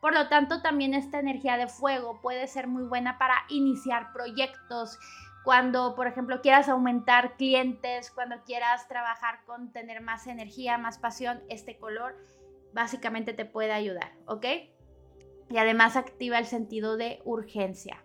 Por 0.00 0.14
lo 0.14 0.28
tanto, 0.28 0.62
también 0.62 0.94
esta 0.94 1.20
energía 1.20 1.56
de 1.56 1.68
fuego 1.68 2.20
puede 2.20 2.46
ser 2.48 2.66
muy 2.66 2.84
buena 2.84 3.18
para 3.18 3.36
iniciar 3.48 4.12
proyectos, 4.12 4.98
cuando, 5.44 5.94
por 5.94 6.06
ejemplo, 6.06 6.40
quieras 6.40 6.68
aumentar 6.68 7.36
clientes, 7.36 8.10
cuando 8.10 8.42
quieras 8.44 8.86
trabajar 8.88 9.44
con 9.44 9.72
tener 9.72 10.00
más 10.00 10.26
energía, 10.26 10.78
más 10.78 10.98
pasión, 10.98 11.42
este 11.48 11.78
color 11.78 12.16
básicamente 12.72 13.32
te 13.32 13.44
puede 13.44 13.72
ayudar, 13.72 14.12
¿ok? 14.26 14.46
Y 15.50 15.58
además 15.58 15.96
activa 15.96 16.38
el 16.38 16.46
sentido 16.46 16.96
de 16.96 17.20
urgencia. 17.24 18.04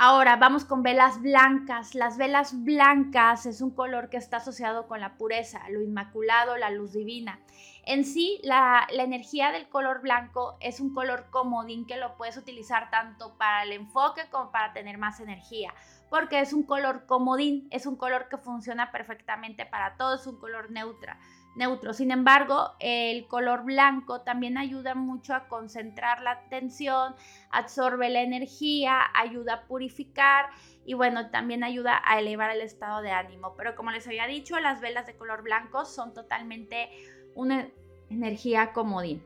Ahora 0.00 0.36
vamos 0.36 0.64
con 0.64 0.84
velas 0.84 1.20
blancas. 1.20 1.96
Las 1.96 2.16
velas 2.18 2.62
blancas 2.62 3.46
es 3.46 3.60
un 3.60 3.72
color 3.72 4.10
que 4.10 4.16
está 4.16 4.36
asociado 4.36 4.86
con 4.86 5.00
la 5.00 5.16
pureza, 5.16 5.68
lo 5.70 5.82
inmaculado, 5.82 6.56
la 6.56 6.70
luz 6.70 6.92
divina. 6.92 7.40
En 7.84 8.04
sí, 8.04 8.38
la, 8.44 8.86
la, 8.92 9.02
energía 9.02 9.50
del 9.50 9.68
color 9.68 10.00
blanco 10.00 10.56
es 10.60 10.78
un 10.78 10.94
color 10.94 11.30
comodín 11.30 11.84
que 11.84 11.96
lo 11.96 12.16
puedes 12.16 12.36
utilizar 12.36 12.90
tanto 12.90 13.36
para 13.38 13.64
el 13.64 13.72
enfoque 13.72 14.30
como 14.30 14.52
para 14.52 14.72
tener 14.72 14.98
más 14.98 15.18
energía 15.18 15.74
porque 16.10 16.40
es 16.40 16.52
un 16.52 16.62
color 16.62 17.06
comodín, 17.06 17.68
es 17.70 17.86
un 17.86 17.96
color 17.96 18.28
que 18.28 18.38
funciona 18.38 18.90
perfectamente 18.90 19.66
para 19.66 19.96
todo, 19.96 20.14
es 20.14 20.26
un 20.26 20.38
color 20.38 20.70
neutra, 20.70 21.18
neutro. 21.56 21.92
Sin 21.92 22.10
embargo, 22.10 22.72
el 22.80 23.26
color 23.26 23.64
blanco 23.64 24.22
también 24.22 24.56
ayuda 24.56 24.94
mucho 24.94 25.34
a 25.34 25.48
concentrar 25.48 26.22
la 26.22 26.32
atención, 26.32 27.14
absorbe 27.50 28.08
la 28.08 28.22
energía, 28.22 29.00
ayuda 29.14 29.54
a 29.54 29.62
purificar 29.66 30.46
y 30.86 30.94
bueno, 30.94 31.30
también 31.30 31.64
ayuda 31.64 32.00
a 32.04 32.18
elevar 32.18 32.50
el 32.50 32.62
estado 32.62 33.02
de 33.02 33.10
ánimo. 33.10 33.54
Pero 33.56 33.76
como 33.76 33.90
les 33.90 34.06
había 34.06 34.26
dicho, 34.26 34.58
las 34.60 34.80
velas 34.80 35.06
de 35.06 35.16
color 35.16 35.42
blanco 35.42 35.84
son 35.84 36.14
totalmente 36.14 36.88
una 37.34 37.68
energía 38.08 38.72
comodín. 38.72 39.22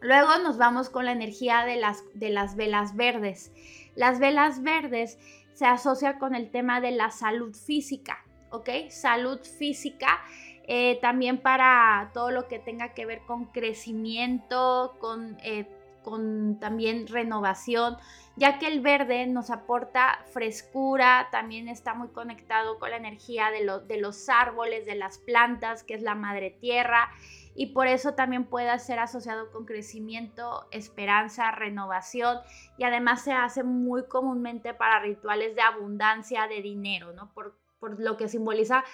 Luego 0.00 0.38
nos 0.38 0.58
vamos 0.58 0.90
con 0.90 1.04
la 1.04 1.12
energía 1.12 1.64
de 1.64 1.76
las, 1.76 2.04
de 2.14 2.30
las 2.30 2.54
velas 2.56 2.94
verdes. 2.94 3.52
Las 3.96 4.20
velas 4.20 4.62
verdes 4.62 5.18
se 5.58 5.66
asocia 5.66 6.20
con 6.20 6.36
el 6.36 6.52
tema 6.52 6.80
de 6.80 6.92
la 6.92 7.10
salud 7.10 7.52
física, 7.52 8.24
¿ok? 8.50 8.68
Salud 8.90 9.40
física. 9.40 10.20
Eh, 10.68 11.00
también 11.02 11.38
para 11.38 12.12
todo 12.14 12.30
lo 12.30 12.46
que 12.46 12.60
tenga 12.60 12.94
que 12.94 13.06
ver 13.06 13.22
con 13.26 13.46
crecimiento, 13.46 14.94
con, 15.00 15.36
eh, 15.42 15.66
con, 16.04 16.60
también 16.60 17.08
renovación, 17.08 17.96
ya 18.36 18.60
que 18.60 18.68
el 18.68 18.80
verde 18.80 19.26
nos 19.26 19.50
aporta 19.50 20.20
frescura, 20.32 21.26
también 21.32 21.68
está 21.68 21.92
muy 21.92 22.08
conectado 22.08 22.78
con 22.78 22.90
la 22.90 22.96
energía 22.96 23.50
de, 23.50 23.68
de 23.88 24.00
los 24.00 24.28
árboles, 24.28 24.86
de 24.86 24.94
las 24.94 25.18
plantas, 25.18 25.82
que 25.82 25.94
es 25.94 26.02
la 26.02 26.14
madre 26.14 26.50
tierra, 26.60 27.10
y 27.58 27.66
por 27.66 27.88
eso 27.88 28.14
también 28.14 28.44
puede 28.44 28.78
ser 28.78 29.00
asociado 29.00 29.50
con 29.50 29.66
crecimiento, 29.66 30.68
esperanza, 30.70 31.50
renovación 31.50 32.38
y 32.78 32.84
además 32.84 33.24
se 33.24 33.32
hace 33.32 33.64
muy 33.64 34.06
comúnmente 34.06 34.74
para 34.74 35.00
rituales 35.00 35.56
de 35.56 35.62
abundancia 35.62 36.46
de 36.46 36.62
dinero, 36.62 37.12
¿no? 37.14 37.34
Por, 37.34 37.58
lo 37.80 38.16
que 38.16 38.28
simboliza 38.28 38.84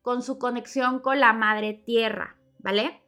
con 0.00 0.22
su 0.22 0.38
conexión 0.38 1.00
con 1.00 1.18
la 1.18 1.32
madre 1.32 1.74
tierra, 1.74 2.36
¿vale? 2.58 3.02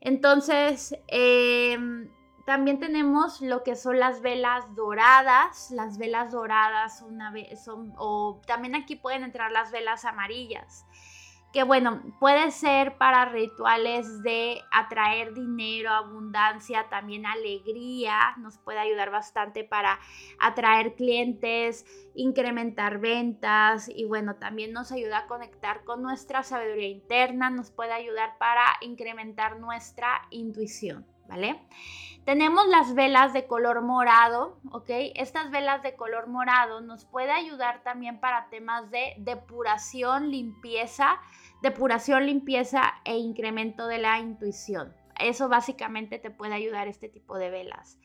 Entonces, 0.00 0.96
em, 1.06 2.10
también 2.44 2.80
tenemos 2.80 3.40
lo 3.40 3.62
que 3.62 3.76
son 3.76 4.00
las 4.00 4.22
velas 4.22 4.64
doradas. 4.74 5.70
Las 5.70 5.98
velas 5.98 6.32
doradas 6.32 7.02
una 7.02 7.32
son, 7.56 7.92
o 7.96 8.40
también 8.46 8.74
aquí 8.74 8.96
pueden 8.96 9.22
entrar 9.22 9.52
las 9.52 9.70
velas 9.70 10.04
amarillas 10.04 10.84
que 11.52 11.62
bueno, 11.62 12.02
puede 12.20 12.50
ser 12.50 12.98
para 12.98 13.24
rituales 13.24 14.22
de 14.22 14.60
atraer 14.70 15.32
dinero, 15.32 15.90
abundancia, 15.90 16.88
también 16.90 17.24
alegría, 17.24 18.34
nos 18.38 18.58
puede 18.58 18.78
ayudar 18.78 19.10
bastante 19.10 19.64
para 19.64 19.98
atraer 20.38 20.94
clientes, 20.94 21.86
incrementar 22.14 22.98
ventas 22.98 23.88
y 23.88 24.04
bueno, 24.04 24.36
también 24.36 24.72
nos 24.72 24.92
ayuda 24.92 25.20
a 25.20 25.26
conectar 25.26 25.84
con 25.84 26.02
nuestra 26.02 26.42
sabiduría 26.42 26.88
interna, 26.88 27.48
nos 27.48 27.70
puede 27.70 27.92
ayudar 27.92 28.36
para 28.38 28.64
incrementar 28.82 29.58
nuestra 29.58 30.26
intuición, 30.30 31.06
Tenemos 32.24 32.66
las 32.66 32.94
velas 32.94 33.32
de 33.32 33.46
color 33.46 33.80
morado, 33.80 34.58
¿ok? 34.70 34.90
Estas 35.14 35.50
velas 35.50 35.82
de 35.82 35.96
color 35.96 36.26
morado 36.26 36.82
nos 36.82 37.06
puede 37.06 37.30
ayudar 37.30 37.82
también 37.82 38.20
para 38.20 38.50
temas 38.50 38.90
de 38.90 39.14
depuración, 39.16 40.30
limpieza, 40.30 41.18
depuración, 41.62 42.26
limpieza 42.26 42.82
e 43.04 43.16
incremento 43.16 43.86
de 43.86 43.98
la 43.98 44.18
intuición. 44.18 44.94
Eso 45.18 45.48
básicamente 45.48 46.18
te 46.18 46.30
puede 46.30 46.54
ayudar 46.54 46.86
este 46.86 47.08
tipo 47.08 47.38
de 47.38 47.48
velas. 47.48 47.98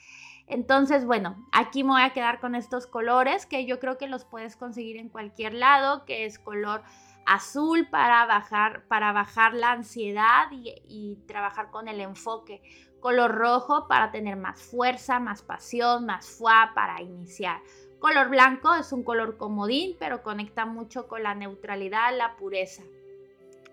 Entonces, 0.48 1.06
bueno, 1.06 1.36
aquí 1.52 1.84
me 1.84 1.92
voy 1.92 2.02
a 2.02 2.14
quedar 2.14 2.40
con 2.40 2.56
estos 2.56 2.88
colores 2.88 3.46
que 3.46 3.66
yo 3.66 3.80
creo 3.80 3.98
que 3.98 4.08
los 4.08 4.24
puedes 4.24 4.56
conseguir 4.56 4.98
en 4.98 5.10
cualquier 5.10 5.54
lado, 5.54 6.06
que 6.06 6.26
es 6.26 6.40
color 6.40 6.84
azul 7.26 7.90
para 7.90 8.26
bajar, 8.26 8.86
para 8.88 9.12
bajar 9.12 9.54
la 9.54 9.72
ansiedad 9.72 10.48
y 10.52 11.18
trabajar 11.28 11.72
con 11.72 11.88
el 11.88 12.02
enfoque 12.02 12.62
Color 13.04 13.36
rojo 13.36 13.86
para 13.90 14.12
tener 14.12 14.38
más 14.38 14.62
fuerza, 14.62 15.20
más 15.20 15.42
pasión, 15.42 16.06
más 16.06 16.26
fuá 16.26 16.72
para 16.74 17.02
iniciar. 17.02 17.60
Color 18.00 18.30
blanco 18.30 18.74
es 18.76 18.94
un 18.94 19.04
color 19.04 19.36
comodín, 19.36 19.98
pero 20.00 20.24
conecta 20.24 20.66
mucho 20.66 21.10
con 21.10 21.22
la 21.22 21.36
neutralidad, 21.36 22.18
la 22.18 22.38
pureza. 22.38 22.82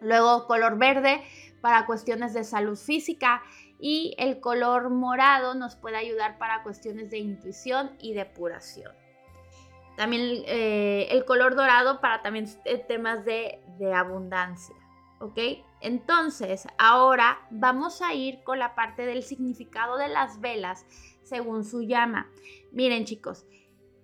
Luego 0.00 0.48
color 0.48 0.78
verde 0.78 1.22
para 1.60 1.86
cuestiones 1.86 2.34
de 2.34 2.42
salud 2.42 2.76
física 2.76 3.44
y 3.78 4.16
el 4.18 4.40
color 4.40 4.90
morado 4.90 5.54
nos 5.54 5.76
puede 5.76 5.98
ayudar 5.98 6.36
para 6.36 6.64
cuestiones 6.64 7.08
de 7.08 7.18
intuición 7.18 7.92
y 8.00 8.14
depuración. 8.14 8.92
También 9.96 10.42
eh, 10.46 11.06
el 11.12 11.24
color 11.24 11.54
dorado 11.54 12.00
para 12.00 12.20
también 12.20 12.48
eh, 12.64 12.78
temas 12.78 13.24
de, 13.24 13.60
de 13.78 13.94
abundancia. 13.94 14.74
¿ok? 15.20 15.38
Entonces, 15.80 16.66
ahora 16.78 17.38
vamos 17.50 18.02
a 18.02 18.14
ir 18.14 18.42
con 18.42 18.58
la 18.58 18.74
parte 18.74 19.06
del 19.06 19.22
significado 19.22 19.96
de 19.96 20.08
las 20.08 20.40
velas 20.40 20.84
según 21.22 21.64
su 21.64 21.82
llama. 21.82 22.30
Miren 22.72 23.04
chicos, 23.04 23.46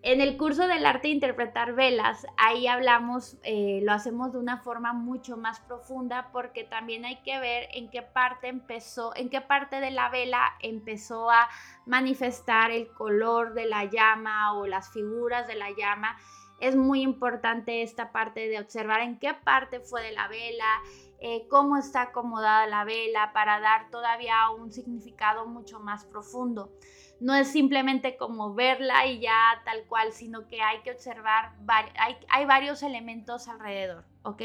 en 0.08 0.20
el 0.20 0.36
curso 0.36 0.68
del 0.68 0.86
arte 0.86 1.08
de 1.08 1.14
interpretar 1.14 1.74
velas, 1.74 2.28
ahí 2.36 2.68
hablamos, 2.68 3.38
eh, 3.42 3.80
lo 3.82 3.92
hacemos 3.92 4.32
de 4.32 4.38
una 4.38 4.58
forma 4.58 4.92
mucho 4.92 5.36
más 5.36 5.58
profunda 5.58 6.30
porque 6.30 6.62
también 6.62 7.04
hay 7.04 7.16
que 7.22 7.40
ver 7.40 7.68
en 7.72 7.90
qué 7.90 8.02
parte 8.02 8.46
empezó, 8.46 9.16
en 9.16 9.30
qué 9.30 9.40
parte 9.40 9.80
de 9.80 9.90
la 9.90 10.08
vela 10.08 10.54
empezó 10.60 11.28
a 11.28 11.48
manifestar 11.86 12.70
el 12.70 12.86
color 12.92 13.54
de 13.54 13.66
la 13.66 13.86
llama 13.86 14.54
o 14.54 14.68
las 14.68 14.92
figuras 14.92 15.48
de 15.48 15.56
la 15.56 15.70
llama. 15.72 16.16
Es 16.60 16.76
muy 16.76 17.02
importante 17.02 17.82
esta 17.82 18.12
parte 18.12 18.48
de 18.48 18.60
observar 18.60 19.00
en 19.00 19.18
qué 19.18 19.34
parte 19.34 19.80
fue 19.80 20.04
de 20.04 20.12
la 20.12 20.28
vela, 20.28 20.82
eh, 21.20 21.46
cómo 21.48 21.76
está 21.76 22.02
acomodada 22.02 22.66
la 22.66 22.84
vela 22.84 23.32
para 23.32 23.58
dar 23.60 23.90
todavía 23.90 24.50
un 24.50 24.70
significado 24.70 25.46
mucho 25.46 25.80
más 25.80 26.04
profundo. 26.04 26.72
No 27.20 27.34
es 27.34 27.48
simplemente 27.48 28.16
como 28.18 28.54
verla 28.54 29.06
y 29.06 29.20
ya 29.20 29.62
tal 29.64 29.84
cual, 29.86 30.12
sino 30.12 30.46
que 30.46 30.60
hay 30.60 30.82
que 30.82 30.92
observar, 30.92 31.54
hay, 31.98 32.16
hay 32.28 32.44
varios 32.44 32.82
elementos 32.82 33.48
alrededor, 33.48 34.04
¿ok? 34.22 34.42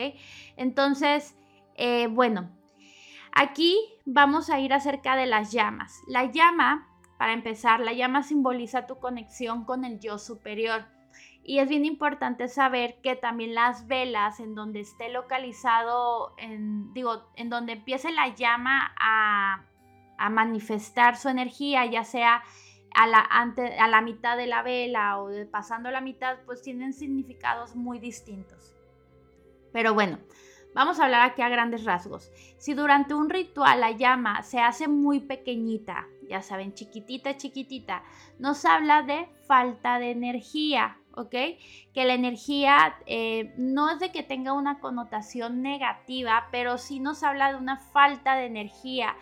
Entonces, 0.56 1.36
eh, 1.76 2.08
bueno, 2.08 2.50
aquí 3.34 3.78
vamos 4.06 4.50
a 4.50 4.60
ir 4.60 4.74
acerca 4.74 5.18
de 5.18 5.26
las 5.26 5.52
llamas. 5.52 6.00
La 6.08 6.32
llama, 6.32 6.88
para 7.18 7.34
empezar, 7.34 7.82
la 7.82 7.92
llama 7.92 8.24
simboliza 8.24 8.88
tu 8.88 9.00
conexión 9.00 9.66
con 9.66 9.84
el 9.84 10.00
yo 10.00 10.18
superior 10.18 10.86
Y 11.44 11.60
es 11.60 11.70
bien 11.70 11.86
importante 11.86 12.48
saber 12.48 13.02
que 13.02 13.16
también 13.16 13.56
las 13.56 13.88
velas, 13.88 14.40
en 14.40 14.54
donde 14.54 14.80
esté 14.80 15.10
localizado, 15.10 16.34
en, 16.38 16.94
digo, 16.94 17.24
en 17.36 17.50
donde 17.50 17.74
empiece 17.74 18.12
la 18.12 18.34
llama 18.36 18.94
a, 19.00 19.66
manifestar 20.30 21.18
su 21.18 21.30
energía, 21.30 21.84
ya 21.88 22.04
sea 22.04 22.44
a 22.94 23.08
la 23.08 24.02
mitad 24.02 24.38
de 24.38 24.46
la 24.46 24.62
vela 24.62 25.20
o 25.20 25.32
pasando 25.50 25.90
la 25.90 26.00
mitad, 26.00 26.38
pues 26.46 26.62
tienen 26.62 26.94
significados 26.94 27.76
muy 27.76 27.98
distintos. 27.98 28.76
Pero 29.74 29.94
bueno, 29.96 30.20
vamos 30.76 31.00
a 31.00 31.06
hablar 31.06 31.22
aquí 31.22 31.42
a 31.42 31.50
grandes 31.50 31.86
rasgos. 31.86 32.32
Si 32.60 32.74
durante 32.74 33.14
un 33.14 33.30
ritual 33.30 33.82
la 33.82 33.92
llama 33.92 34.44
se 34.44 34.60
hace 34.60 34.88
muy 34.88 35.22
pequeñita, 35.22 36.08
ya 36.28 36.42
saben, 36.42 36.74
chiquitita, 36.74 37.38
chiquitita, 37.38 38.04
nos 38.40 38.64
habla 38.66 39.02
de 39.04 39.28
falta 39.48 40.00
de 40.00 40.12
energía, 40.12 40.98
¿ok? 41.16 41.36
Que 41.94 42.06
la 42.06 42.14
energía 42.14 42.96
eh, 43.06 43.54
no 43.58 43.90
es 43.90 44.00
de 44.00 44.12
que 44.12 44.24
tenga 44.24 44.54
una 44.54 44.80
connotación 44.80 45.62
negativa, 45.62 46.48
pero 46.52 46.78
sí 46.78 47.00
nos 47.00 47.24
habla 47.24 47.52
de 47.52 47.58
una 47.58 47.78
falta 47.78 48.36
de 48.36 48.46
energía, 48.46 49.16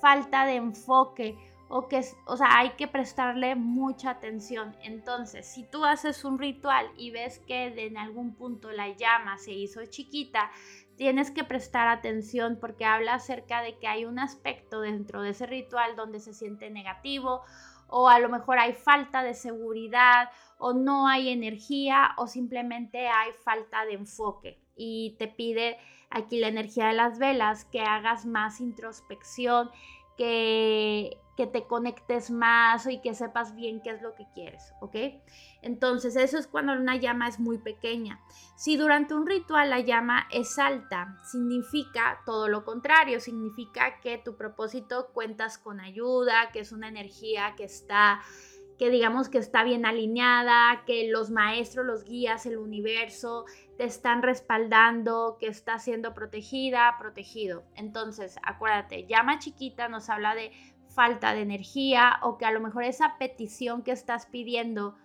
falta 0.00 0.44
de 0.46 0.56
enfoque 0.56 1.36
o 1.74 1.88
que, 1.88 2.04
o 2.26 2.36
sea, 2.36 2.58
hay 2.58 2.70
que 2.72 2.86
prestarle 2.86 3.54
mucha 3.54 4.10
atención. 4.10 4.76
Entonces, 4.82 5.46
si 5.46 5.64
tú 5.64 5.86
haces 5.86 6.22
un 6.22 6.38
ritual 6.38 6.86
y 6.98 7.12
ves 7.12 7.38
que 7.46 7.86
en 7.86 7.96
algún 7.96 8.34
punto 8.34 8.70
la 8.72 8.90
llama 8.90 9.38
se 9.38 9.52
hizo 9.52 9.80
chiquita, 9.86 10.50
tienes 10.96 11.30
que 11.30 11.44
prestar 11.44 11.88
atención 11.88 12.58
porque 12.60 12.84
habla 12.84 13.14
acerca 13.14 13.62
de 13.62 13.78
que 13.78 13.88
hay 13.88 14.04
un 14.04 14.18
aspecto 14.18 14.82
dentro 14.82 15.22
de 15.22 15.30
ese 15.30 15.46
ritual 15.46 15.96
donde 15.96 16.20
se 16.20 16.34
siente 16.34 16.68
negativo 16.68 17.42
o 17.88 18.08
a 18.08 18.18
lo 18.18 18.28
mejor 18.28 18.58
hay 18.58 18.72
falta 18.72 19.22
de 19.22 19.34
seguridad 19.34 20.30
o 20.62 20.72
no 20.72 21.08
hay 21.08 21.30
energía 21.30 22.12
o 22.16 22.28
simplemente 22.28 23.08
hay 23.08 23.32
falta 23.44 23.84
de 23.84 23.94
enfoque 23.94 24.60
y 24.76 25.16
te 25.18 25.26
pide 25.26 25.76
aquí 26.08 26.38
la 26.38 26.46
energía 26.46 26.86
de 26.86 26.92
las 26.92 27.18
velas 27.18 27.64
que 27.64 27.80
hagas 27.80 28.26
más 28.26 28.60
introspección, 28.60 29.70
que 30.16 31.18
que 31.36 31.46
te 31.46 31.66
conectes 31.66 32.30
más 32.30 32.86
y 32.86 33.00
que 33.00 33.14
sepas 33.14 33.54
bien 33.54 33.80
qué 33.80 33.90
es 33.90 34.02
lo 34.02 34.14
que 34.14 34.26
quieres, 34.34 34.74
¿ok? 34.80 34.96
Entonces 35.62 36.16
eso 36.16 36.38
es 36.38 36.46
cuando 36.46 36.72
una 36.74 36.96
llama 36.96 37.28
es 37.28 37.40
muy 37.40 37.58
pequeña. 37.58 38.20
Si 38.54 38.76
durante 38.76 39.14
un 39.14 39.26
ritual 39.26 39.70
la 39.70 39.80
llama 39.80 40.26
es 40.30 40.58
alta, 40.58 41.16
significa 41.24 42.20
todo 42.26 42.48
lo 42.48 42.64
contrario, 42.64 43.18
significa 43.20 44.00
que 44.00 44.18
tu 44.18 44.36
propósito 44.36 45.08
cuentas 45.14 45.56
con 45.56 45.80
ayuda, 45.80 46.50
que 46.52 46.60
es 46.60 46.72
una 46.72 46.88
energía 46.88 47.54
que 47.56 47.64
está 47.64 48.20
que 48.78 48.90
digamos 48.90 49.28
que 49.28 49.38
está 49.38 49.64
bien 49.64 49.86
alineada, 49.86 50.84
que 50.86 51.08
los 51.08 51.30
maestros, 51.30 51.86
los 51.86 52.04
guías, 52.04 52.46
el 52.46 52.58
universo 52.58 53.44
te 53.76 53.84
están 53.84 54.22
respaldando, 54.22 55.36
que 55.38 55.46
está 55.46 55.78
siendo 55.78 56.14
protegida, 56.14 56.96
protegido. 56.98 57.64
Entonces, 57.74 58.36
acuérdate, 58.42 59.06
llama 59.06 59.38
chiquita 59.38 59.88
nos 59.88 60.08
habla 60.08 60.34
de 60.34 60.52
falta 60.88 61.34
de 61.34 61.42
energía 61.42 62.18
o 62.22 62.36
que 62.38 62.44
a 62.44 62.52
lo 62.52 62.60
mejor 62.60 62.84
esa 62.84 63.16
petición 63.18 63.82
que 63.82 63.92
estás 63.92 64.26
pidiendo 64.26 64.96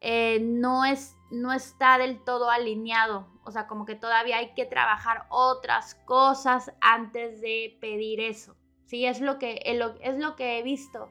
eh, 0.00 0.40
no, 0.40 0.84
es, 0.84 1.16
no 1.30 1.52
está 1.52 1.98
del 1.98 2.22
todo 2.24 2.50
alineado. 2.50 3.28
O 3.44 3.50
sea, 3.50 3.66
como 3.66 3.84
que 3.84 3.94
todavía 3.94 4.38
hay 4.38 4.54
que 4.54 4.64
trabajar 4.64 5.26
otras 5.28 5.94
cosas 6.06 6.72
antes 6.80 7.40
de 7.40 7.76
pedir 7.80 8.20
eso. 8.20 8.56
Sí, 8.86 9.06
es 9.06 9.20
lo 9.20 9.38
que, 9.38 9.60
es 9.64 10.18
lo 10.18 10.36
que 10.36 10.58
he 10.58 10.62
visto. 10.62 11.10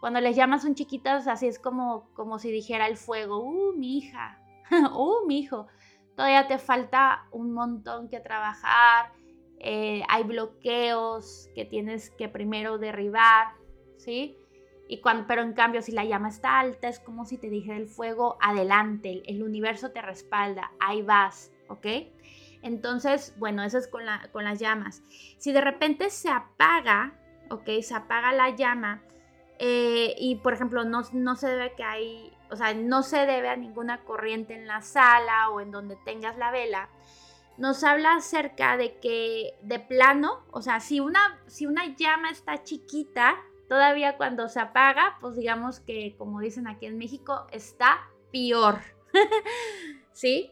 Cuando 0.00 0.20
les 0.20 0.36
llamas 0.36 0.64
un 0.64 0.74
chiquitas, 0.74 1.26
así 1.26 1.46
es 1.46 1.58
como, 1.58 2.10
como 2.14 2.38
si 2.38 2.50
dijera 2.50 2.86
el 2.86 2.96
fuego, 2.96 3.38
uh, 3.38 3.72
mi 3.74 3.98
hija, 3.98 4.38
uh, 4.94 5.26
mi 5.26 5.40
hijo, 5.40 5.66
todavía 6.14 6.46
te 6.46 6.58
falta 6.58 7.26
un 7.30 7.52
montón 7.52 8.08
que 8.08 8.20
trabajar, 8.20 9.12
eh, 9.58 10.02
hay 10.08 10.24
bloqueos 10.24 11.48
que 11.54 11.64
tienes 11.64 12.10
que 12.10 12.28
primero 12.28 12.76
derribar, 12.76 13.54
¿sí? 13.96 14.36
Y 14.88 15.00
cuando, 15.00 15.26
pero 15.26 15.40
en 15.40 15.54
cambio, 15.54 15.80
si 15.80 15.92
la 15.92 16.04
llama 16.04 16.28
está 16.28 16.60
alta, 16.60 16.88
es 16.88 17.00
como 17.00 17.24
si 17.24 17.38
te 17.38 17.48
dijera 17.48 17.78
el 17.78 17.88
fuego, 17.88 18.36
adelante, 18.40 19.22
el, 19.26 19.42
universo 19.42 19.90
te 19.90 20.02
respalda, 20.02 20.72
ahí 20.80 21.00
vas, 21.00 21.50
¿ok? 21.68 21.86
Entonces, 22.62 23.34
bueno, 23.38 23.62
eso 23.62 23.78
es 23.78 23.88
con, 23.88 24.04
la, 24.04 24.28
con 24.32 24.44
las 24.44 24.58
llamas. 24.58 25.02
Si 25.38 25.52
de 25.52 25.62
repente 25.62 26.10
se 26.10 26.28
apaga, 26.28 27.14
¿ok? 27.50 27.80
Se 27.80 27.94
apaga 27.94 28.32
la 28.32 28.50
llama 28.50 29.02
eh, 29.58 30.14
y, 30.18 30.36
por 30.36 30.52
ejemplo, 30.52 30.84
no, 30.84 31.02
no 31.12 31.36
se 31.36 31.48
debe 31.48 31.74
que 31.74 31.84
hay, 31.84 32.36
o 32.50 32.56
sea, 32.56 32.74
no 32.74 33.02
se 33.02 33.26
debe 33.26 33.48
a 33.48 33.56
ninguna 33.56 34.04
corriente 34.04 34.54
en 34.54 34.66
la 34.66 34.82
sala 34.82 35.50
o 35.50 35.60
en 35.60 35.70
donde 35.70 35.96
tengas 36.04 36.36
la 36.36 36.50
vela, 36.50 36.88
nos 37.56 37.84
habla 37.84 38.16
acerca 38.16 38.76
de 38.76 38.98
que 38.98 39.54
de 39.62 39.78
plano, 39.78 40.44
o 40.50 40.60
sea, 40.60 40.80
si 40.80 41.00
una, 41.00 41.40
si 41.46 41.66
una 41.66 41.86
llama 41.96 42.30
está 42.30 42.64
chiquita, 42.64 43.36
todavía 43.68 44.16
cuando 44.16 44.48
se 44.48 44.60
apaga, 44.60 45.16
pues 45.20 45.36
digamos 45.36 45.80
que 45.80 46.16
como 46.18 46.40
dicen 46.40 46.66
aquí 46.66 46.86
en 46.86 46.98
México, 46.98 47.46
está 47.52 48.08
peor. 48.32 48.80
¿Sí? 50.12 50.50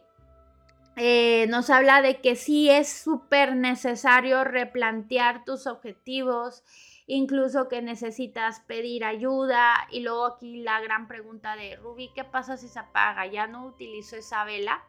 Eh, 0.96 1.46
nos 1.48 1.70
habla 1.70 2.02
de 2.02 2.20
que 2.20 2.36
sí 2.36 2.68
es 2.68 2.88
súper 2.92 3.56
necesario 3.56 4.44
replantear 4.44 5.44
tus 5.44 5.66
objetivos, 5.66 6.62
incluso 7.06 7.68
que 7.68 7.82
necesitas 7.82 8.60
pedir 8.60 9.04
ayuda. 9.04 9.74
Y 9.90 10.00
luego 10.00 10.26
aquí 10.26 10.62
la 10.62 10.80
gran 10.80 11.08
pregunta 11.08 11.56
de 11.56 11.76
Ruby, 11.76 12.10
¿qué 12.14 12.24
pasa 12.24 12.56
si 12.56 12.68
se 12.68 12.78
apaga? 12.78 13.26
Ya 13.26 13.46
no 13.46 13.66
utilizo 13.66 14.16
esa 14.16 14.44
vela 14.44 14.82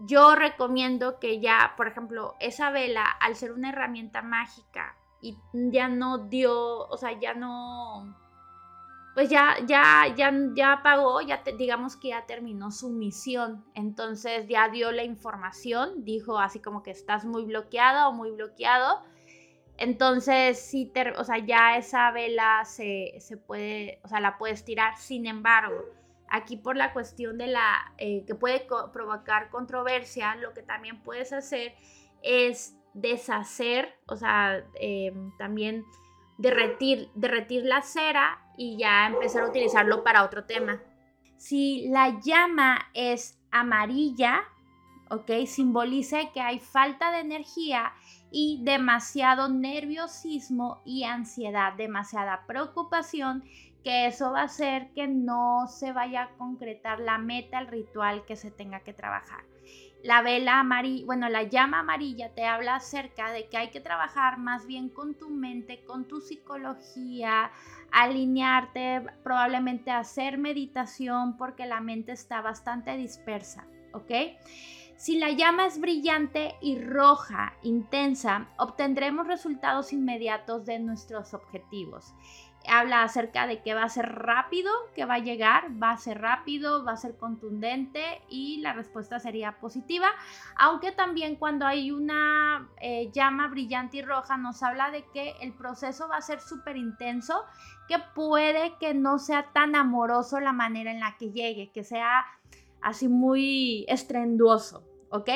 yo 0.00 0.34
recomiendo 0.34 1.18
que 1.18 1.40
ya, 1.40 1.74
por 1.76 1.88
ejemplo, 1.88 2.34
esa 2.40 2.70
vela, 2.70 3.04
al 3.04 3.36
ser 3.36 3.52
una 3.52 3.68
herramienta 3.68 4.22
mágica 4.22 4.96
y 5.20 5.36
ya 5.52 5.88
no 5.88 6.18
dio, 6.28 6.86
o 6.88 6.96
sea, 6.96 7.18
ya 7.18 7.34
no, 7.34 8.16
pues 9.14 9.28
ya, 9.28 9.56
ya, 9.66 10.06
ya, 10.16 10.32
ya 10.54 10.72
apagó, 10.72 11.20
ya 11.20 11.42
digamos 11.58 11.96
que 11.96 12.08
ya 12.08 12.24
terminó 12.24 12.70
su 12.70 12.88
misión. 12.88 13.64
Entonces 13.74 14.48
ya 14.48 14.70
dio 14.70 14.90
la 14.90 15.04
información, 15.04 16.04
dijo 16.04 16.38
así 16.38 16.60
como 16.60 16.82
que 16.82 16.92
estás 16.92 17.26
muy 17.26 17.44
bloqueada 17.44 18.08
o 18.08 18.12
muy 18.12 18.30
bloqueado. 18.30 19.02
Entonces, 19.80 20.60
sí, 20.60 20.92
o 21.16 21.24
sea, 21.24 21.38
ya 21.38 21.76
esa 21.76 22.12
vela 22.12 22.64
se, 22.64 23.14
se 23.18 23.36
puede, 23.36 23.98
o 24.04 24.08
sea, 24.08 24.20
la 24.20 24.38
puedes 24.38 24.64
tirar. 24.64 24.96
Sin 24.96 25.26
embargo, 25.26 25.84
Aquí 26.30 26.56
por 26.56 26.76
la 26.76 26.92
cuestión 26.92 27.38
de 27.38 27.48
la 27.48 27.92
eh, 27.98 28.24
que 28.24 28.36
puede 28.36 28.64
provocar 28.92 29.50
controversia, 29.50 30.36
lo 30.36 30.54
que 30.54 30.62
también 30.62 31.02
puedes 31.02 31.32
hacer 31.32 31.74
es 32.22 32.76
deshacer, 32.94 33.98
o 34.06 34.16
sea, 34.16 34.64
em, 34.80 35.36
también 35.38 35.84
derretir, 36.38 37.10
derretir 37.16 37.64
la 37.64 37.82
cera 37.82 38.38
y 38.56 38.78
ya 38.78 39.08
empezar 39.08 39.42
a 39.42 39.48
utilizarlo 39.48 40.04
para 40.04 40.24
otro 40.24 40.44
tema. 40.44 40.80
Si 41.36 41.88
la 41.88 42.20
llama 42.20 42.78
es 42.94 43.40
amarilla, 43.50 44.44
¿ok? 45.10 45.46
Simboliza 45.46 46.30
que 46.32 46.40
hay 46.40 46.60
falta 46.60 47.10
de 47.10 47.20
energía 47.20 47.92
y 48.30 48.60
demasiado 48.62 49.48
nerviosismo 49.48 50.80
y 50.84 51.04
ansiedad, 51.04 51.72
demasiada 51.74 52.44
preocupación 52.46 53.44
que 53.82 54.06
eso 54.06 54.32
va 54.32 54.42
a 54.42 54.44
hacer 54.44 54.90
que 54.94 55.06
no 55.08 55.66
se 55.68 55.92
vaya 55.92 56.22
a 56.22 56.30
concretar 56.36 57.00
la 57.00 57.18
meta, 57.18 57.58
el 57.58 57.66
ritual 57.66 58.24
que 58.26 58.36
se 58.36 58.50
tenga 58.50 58.80
que 58.80 58.92
trabajar. 58.92 59.44
La 60.02 60.22
vela 60.22 60.60
amarilla, 60.60 61.04
bueno, 61.04 61.28
la 61.28 61.42
llama 61.42 61.80
amarilla 61.80 62.30
te 62.34 62.46
habla 62.46 62.76
acerca 62.76 63.32
de 63.32 63.48
que 63.48 63.58
hay 63.58 63.68
que 63.68 63.80
trabajar 63.80 64.38
más 64.38 64.66
bien 64.66 64.88
con 64.88 65.14
tu 65.14 65.28
mente, 65.28 65.84
con 65.84 66.08
tu 66.08 66.22
psicología, 66.22 67.50
alinearte, 67.92 69.04
probablemente 69.22 69.90
hacer 69.90 70.38
meditación 70.38 71.36
porque 71.36 71.66
la 71.66 71.80
mente 71.80 72.12
está 72.12 72.40
bastante 72.40 72.96
dispersa, 72.96 73.66
¿ok? 73.92 74.10
Si 75.00 75.18
la 75.18 75.30
llama 75.30 75.64
es 75.64 75.80
brillante 75.80 76.56
y 76.60 76.78
roja, 76.78 77.54
intensa, 77.62 78.48
obtendremos 78.58 79.26
resultados 79.26 79.94
inmediatos 79.94 80.66
de 80.66 80.78
nuestros 80.78 81.32
objetivos. 81.32 82.12
Habla 82.68 83.04
acerca 83.04 83.46
de 83.46 83.62
que 83.62 83.72
va 83.72 83.84
a 83.84 83.88
ser 83.88 84.04
rápido, 84.12 84.70
que 84.94 85.06
va 85.06 85.14
a 85.14 85.20
llegar, 85.20 85.70
va 85.82 85.92
a 85.92 85.96
ser 85.96 86.20
rápido, 86.20 86.84
va 86.84 86.92
a 86.92 86.96
ser 86.98 87.16
contundente 87.16 88.20
y 88.28 88.60
la 88.60 88.74
respuesta 88.74 89.18
sería 89.18 89.58
positiva, 89.58 90.08
aunque 90.58 90.92
también 90.92 91.36
cuando 91.36 91.64
hay 91.64 91.92
una 91.92 92.68
eh, 92.82 93.10
llama 93.10 93.48
brillante 93.48 93.96
y 93.96 94.02
roja 94.02 94.36
nos 94.36 94.62
habla 94.62 94.90
de 94.90 95.06
que 95.14 95.32
el 95.40 95.54
proceso 95.54 96.08
va 96.08 96.18
a 96.18 96.20
ser 96.20 96.42
súper 96.42 96.76
intenso, 96.76 97.44
que 97.88 97.96
puede 98.14 98.76
que 98.78 98.92
no 98.92 99.18
sea 99.18 99.46
tan 99.54 99.76
amoroso 99.76 100.40
la 100.40 100.52
manera 100.52 100.92
en 100.92 101.00
la 101.00 101.16
que 101.16 101.32
llegue, 101.32 101.70
que 101.72 101.84
sea 101.84 102.26
así 102.82 103.08
muy 103.08 103.84
estrenduoso, 103.88 104.89
¿ok? 105.10 105.28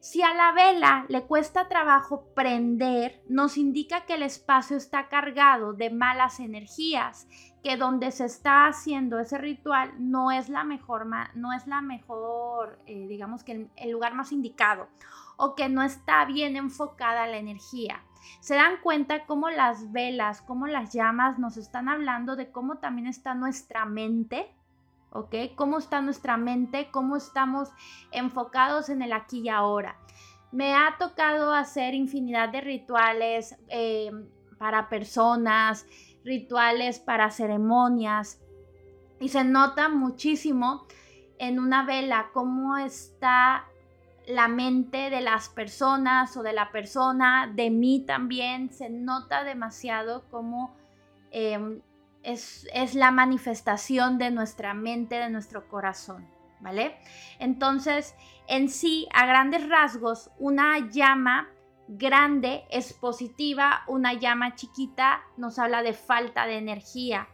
Si 0.00 0.22
a 0.22 0.34
la 0.34 0.52
vela 0.52 1.04
le 1.08 1.24
cuesta 1.24 1.66
trabajo 1.68 2.26
prender, 2.34 3.22
nos 3.28 3.56
indica 3.56 4.04
que 4.04 4.14
el 4.14 4.22
espacio 4.22 4.76
está 4.76 5.08
cargado 5.08 5.72
de 5.72 5.90
malas 5.90 6.38
energías, 6.38 7.26
que 7.64 7.76
donde 7.76 8.12
se 8.12 8.26
está 8.26 8.68
haciendo 8.68 9.18
ese 9.18 9.38
ritual 9.38 9.92
no 9.98 10.30
es 10.30 10.48
la 10.48 10.62
mejor, 10.62 11.06
no 11.34 11.52
es 11.52 11.66
la 11.66 11.80
mejor, 11.80 12.78
eh, 12.86 13.06
digamos 13.08 13.42
que 13.42 13.68
el 13.74 13.90
lugar 13.90 14.14
más 14.14 14.30
indicado, 14.30 14.88
o 15.36 15.56
que 15.56 15.68
no 15.68 15.82
está 15.82 16.24
bien 16.24 16.56
enfocada 16.56 17.26
la 17.26 17.38
energía. 17.38 18.04
Se 18.40 18.54
dan 18.54 18.76
cuenta 18.82 19.26
cómo 19.26 19.50
las 19.50 19.90
velas, 19.92 20.42
cómo 20.42 20.66
las 20.66 20.92
llamas 20.92 21.38
nos 21.38 21.56
están 21.56 21.88
hablando 21.88 22.36
de 22.36 22.50
cómo 22.50 22.78
también 22.78 23.08
está 23.08 23.34
nuestra 23.34 23.84
mente, 23.86 24.54
¿ok? 25.10 25.34
Cómo 25.54 25.78
está 25.78 26.00
nuestra 26.00 26.36
mente, 26.36 26.88
cómo 26.90 27.16
estamos 27.16 27.70
enfocados 28.10 28.88
en 28.88 29.02
el 29.02 29.12
aquí 29.12 29.40
y 29.40 29.48
ahora. 29.48 29.96
Me 30.52 30.74
ha 30.74 30.96
tocado 30.98 31.52
hacer 31.52 31.94
infinidad 31.94 32.48
de 32.48 32.60
rituales 32.60 33.56
eh, 33.68 34.10
para 34.58 34.88
personas, 34.88 35.86
rituales 36.24 36.98
para 36.98 37.30
ceremonias, 37.30 38.40
y 39.20 39.28
se 39.28 39.44
nota 39.44 39.88
muchísimo 39.88 40.86
en 41.38 41.58
una 41.58 41.84
vela 41.84 42.30
cómo 42.32 42.76
está 42.76 43.66
la 44.26 44.48
mente 44.48 45.10
de 45.10 45.20
las 45.20 45.48
personas 45.48 46.36
o 46.36 46.42
de 46.42 46.52
la 46.52 46.72
persona, 46.72 47.50
de 47.54 47.70
mí 47.70 48.04
también, 48.06 48.72
se 48.72 48.90
nota 48.90 49.44
demasiado 49.44 50.24
cómo 50.30 50.74
em, 51.30 51.80
es, 52.26 52.94
la 52.94 53.10
manifestación 53.10 54.18
de 54.18 54.30
nuestra 54.30 54.74
mente, 54.74 55.16
de 55.16 55.30
nuestro 55.30 55.68
corazón, 55.68 56.28
¿vale? 56.60 56.96
Entonces, 57.38 58.14
en 58.48 58.68
sí, 58.68 59.08
a 59.14 59.26
grandes 59.26 59.68
rasgos, 59.68 60.30
una 60.38 60.78
llama 60.90 61.48
grande 61.88 62.64
es 62.70 62.92
positiva, 62.92 63.84
una 63.86 64.12
llama 64.12 64.56
chiquita 64.56 65.22
nos 65.36 65.58
habla 65.58 65.82
de 65.82 65.92
falta 65.92 66.46
de 66.46 66.58
energía. 66.58 67.28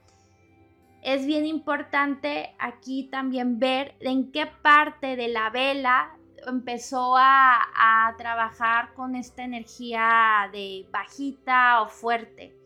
Es 1.03 1.27
bien 1.27 1.47
importante 1.47 2.55
aquí 2.59 3.09
también 3.11 3.59
ver 3.59 3.97
en 4.01 4.31
qué 4.31 4.47
parte 4.47 5.17
de 5.17 5.29
la 5.29 5.49
vela 5.51 6.17
empezó 6.47 7.17
a, 7.17 7.57
a 7.75 8.15
trabajar 8.19 8.93
con 8.95 9.17
esta 9.17 9.43
energía 9.43 10.51
de 10.53 10.87
bajita 10.93 11.81
o 11.81 11.89
fuerte. 11.89 12.62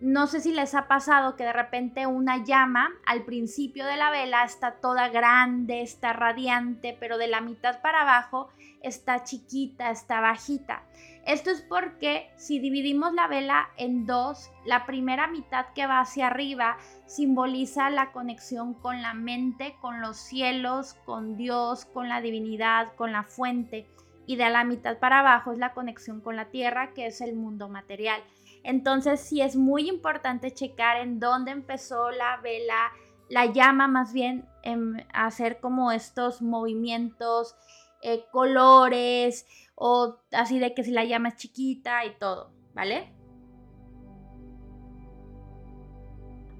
No 0.00 0.28
sé 0.28 0.40
si 0.40 0.52
les 0.52 0.76
ha 0.76 0.86
pasado 0.86 1.34
que 1.34 1.42
de 1.42 1.52
repente 1.52 2.06
una 2.06 2.44
llama 2.44 2.88
al 3.04 3.24
principio 3.24 3.84
de 3.84 3.96
la 3.96 4.12
vela 4.12 4.44
está 4.44 4.76
toda 4.76 5.08
grande, 5.08 5.82
está 5.82 6.12
radiante, 6.12 6.96
pero 7.00 7.18
de 7.18 7.26
la 7.26 7.40
mitad 7.40 7.82
para 7.82 8.02
abajo 8.02 8.48
está 8.80 9.24
chiquita, 9.24 9.90
está 9.90 10.20
bajita. 10.20 10.84
Esto 11.26 11.50
es 11.50 11.62
porque 11.62 12.30
si 12.36 12.60
dividimos 12.60 13.12
la 13.12 13.26
vela 13.26 13.70
en 13.76 14.06
dos, 14.06 14.52
la 14.64 14.86
primera 14.86 15.26
mitad 15.26 15.66
que 15.74 15.88
va 15.88 15.98
hacia 15.98 16.28
arriba 16.28 16.78
simboliza 17.06 17.90
la 17.90 18.12
conexión 18.12 18.74
con 18.74 19.02
la 19.02 19.14
mente, 19.14 19.74
con 19.80 20.00
los 20.00 20.16
cielos, 20.16 20.94
con 21.04 21.36
Dios, 21.36 21.86
con 21.86 22.08
la 22.08 22.20
divinidad, 22.20 22.94
con 22.94 23.10
la 23.10 23.24
fuente. 23.24 23.88
Y 24.26 24.36
de 24.36 24.48
la 24.48 24.62
mitad 24.62 24.98
para 24.98 25.20
abajo 25.20 25.50
es 25.50 25.58
la 25.58 25.74
conexión 25.74 26.20
con 26.20 26.36
la 26.36 26.50
tierra, 26.50 26.94
que 26.94 27.06
es 27.06 27.20
el 27.20 27.34
mundo 27.34 27.68
material. 27.68 28.22
Entonces 28.64 29.20
sí 29.20 29.40
es 29.40 29.56
muy 29.56 29.88
importante 29.88 30.52
checar 30.52 30.98
en 30.98 31.20
dónde 31.20 31.50
empezó 31.50 32.10
la 32.10 32.38
vela, 32.38 32.92
la 33.28 33.46
llama 33.46 33.88
más 33.88 34.12
bien, 34.12 34.48
en 34.62 35.06
hacer 35.12 35.60
como 35.60 35.92
estos 35.92 36.42
movimientos, 36.42 37.56
eh, 38.02 38.24
colores 38.30 39.46
o 39.74 40.18
así 40.32 40.58
de 40.58 40.74
que 40.74 40.84
si 40.84 40.92
la 40.92 41.04
llama 41.04 41.30
es 41.30 41.36
chiquita 41.36 42.04
y 42.04 42.16
todo, 42.18 42.52
¿vale? 42.74 43.12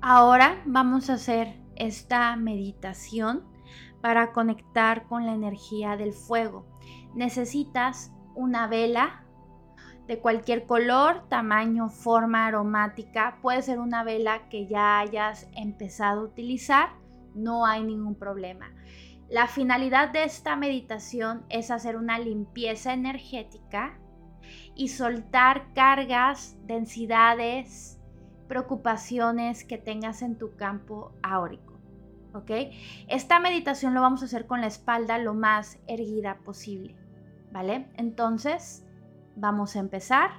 Ahora 0.01 0.63
vamos 0.65 1.11
a 1.11 1.15
hacer 1.15 1.61
esta 1.77 2.35
meditación 2.37 3.45
para 4.01 4.33
conectar 4.33 5.07
con 5.07 5.27
la 5.27 5.33
energía 5.33 5.97
del 5.97 6.13
fuego. 6.13 6.67
Necesitas 7.15 8.13
una 8.35 8.69
vela 8.69 9.25
de 10.09 10.19
cualquier 10.19 10.67
color, 10.67 11.29
tamaño, 11.29 11.91
forma 11.91 12.47
aromática. 12.47 13.39
Puede 13.43 13.61
ser 13.61 13.79
una 13.79 14.03
vela 14.03 14.49
que 14.49 14.67
ya 14.67 14.99
hayas 14.99 15.47
empezado 15.55 16.23
a 16.23 16.25
utilizar, 16.25 16.89
no 17.35 17.67
hay 17.67 17.85
ningún 17.85 18.15
problema. 18.15 18.73
La 19.29 19.47
finalidad 19.47 20.09
de 20.11 20.25
esta 20.25 20.57
meditación 20.57 21.45
es 21.51 21.71
hacer 21.71 21.97
una 21.97 22.19
limpieza 22.19 22.95
energética 22.95 23.99
y 24.75 24.89
soltar 24.89 25.75
cargas, 25.75 26.57
densidades, 26.65 28.01
preocupaciones 28.49 29.63
que 29.63 29.77
tengas 29.77 30.23
en 30.23 30.39
tu 30.39 30.57
campo 30.57 31.13
áurico. 31.23 31.75
¿Ok? 32.33 32.51
Esta 33.09 33.41
meditación 33.41 33.93
lo 33.93 34.01
vamos 34.01 34.23
a 34.23 34.25
hacer 34.25 34.47
con 34.47 34.63
la 34.63 34.69
espalda 34.69 35.19
lo 35.19 35.35
más 35.35 35.79
erguida 35.87 36.39
posible. 36.45 36.97
¿Vale? 37.53 37.89
Entonces, 37.97 38.88
Vamos 39.41 39.77
a 39.77 39.79
empezar. 39.79 40.31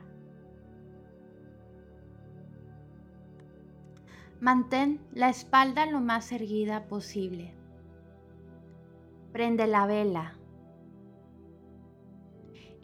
Mantén 4.41 4.99
la 5.13 5.29
espalda 5.29 5.85
lo 5.85 6.01
más 6.01 6.33
erguida 6.33 6.87
posible. 6.87 7.55
Prende 9.31 9.67
la 9.67 9.85
vela. 9.85 10.35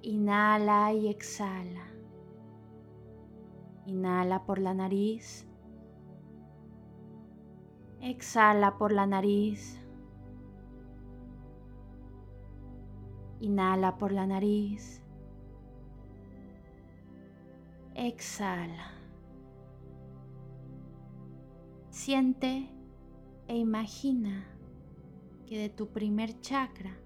Inhala 0.04 0.93
y 0.93 1.10
exhala. 1.10 1.86
Inhala 3.86 4.45
por 4.45 4.60
la 4.60 4.73
nariz. 4.73 5.45
Exhala 7.99 8.78
por 8.78 8.93
la 8.93 9.06
nariz. 9.06 9.82
Inhala 13.41 13.97
por 13.97 14.13
la 14.13 14.25
nariz. 14.25 15.04
Exhala. 17.97 18.91
Siente 21.91 22.69
e 23.47 23.55
imagina 23.55 24.45
que 25.45 25.58
de 25.58 25.69
tu 25.69 25.88
primer 25.88 26.41
chakra, 26.41 26.99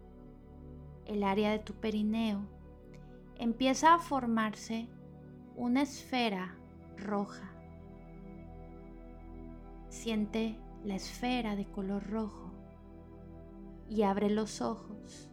el 1.05 1.23
área 1.23 1.51
de 1.51 1.59
tu 1.59 1.75
perineo, 1.75 2.41
empieza 3.37 3.93
a 3.93 3.99
formarse 3.99 4.89
una 5.55 5.83
esfera 5.83 6.57
roja. 6.97 7.53
Siente 9.89 10.57
la 10.83 10.95
esfera 10.95 11.55
de 11.55 11.69
color 11.69 12.09
rojo 12.09 12.49
y 13.87 14.01
abre 14.01 14.31
los 14.31 14.59
ojos. 14.59 15.29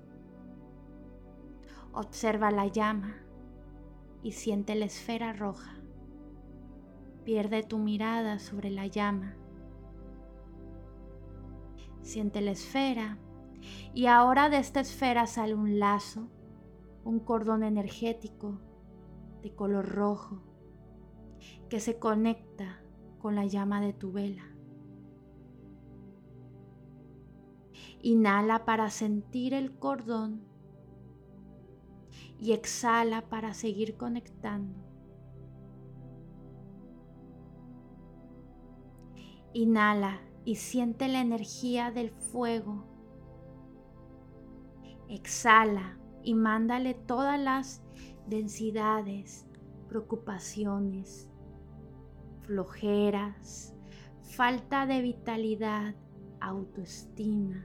Observa 1.95 2.51
la 2.51 2.67
llama 2.67 3.26
y 4.27 4.33
siente 4.33 4.75
la 4.75 4.87
esfera 4.87 5.33
roja. 5.33 5.77
Pierde 7.25 7.63
tu 7.63 7.79
mirada 7.79 8.41
sobre 8.41 8.71
la 8.71 8.89
llama. 8.89 9.37
Siente 12.03 12.41
la 12.41 12.51
esfera 12.51 13.19
y 13.95 14.07
ahora 14.07 14.49
de 14.49 14.59
esta 14.59 14.81
esfera 14.81 15.29
sale 15.29 15.55
un 15.55 15.79
lazo, 15.79 16.29
un 17.05 17.21
cordón 17.21 17.63
energético 17.63 18.59
de 19.43 19.55
color 19.55 19.87
rojo 19.91 20.43
que 21.69 21.79
se 21.79 22.01
conecta 22.01 22.83
con 23.21 23.37
la 23.37 23.47
llama 23.47 23.81
de 23.81 23.93
tu 23.93 24.11
vela. 24.11 24.57
Inhala 28.03 28.65
para 28.65 28.91
sentir 28.91 29.55
el 29.55 29.79
cordón 29.79 30.41
y 32.39 32.53
exhala 32.53 33.29
para 33.29 33.55
seguir 33.55 33.97
conectando. 33.97 34.87
Inhala 39.53 40.21
y 40.45 40.57
siente 40.57 41.09
la 41.09 41.21
energía 41.21 41.91
del 41.91 42.11
fuego. 42.11 42.85
Exhala 45.09 45.99
y 46.23 46.35
mándale 46.35 46.95
todas 46.95 47.41
las 47.41 47.83
densidades, 48.27 49.47
preocupaciones, 49.89 51.31
flojeras, 52.43 53.75
falta 54.23 54.87
de 54.87 55.01
vitalidad, 55.01 55.95
autoestima, 56.41 57.65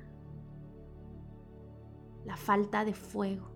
la 2.26 2.38
falta 2.38 2.86
de 2.86 2.94
fuego. 2.94 3.51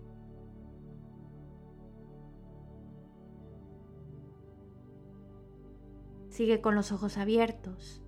Sigue 6.36 6.60
con 6.60 6.74
los 6.74 6.92
ojos 6.92 7.16
abiertos 7.16 8.02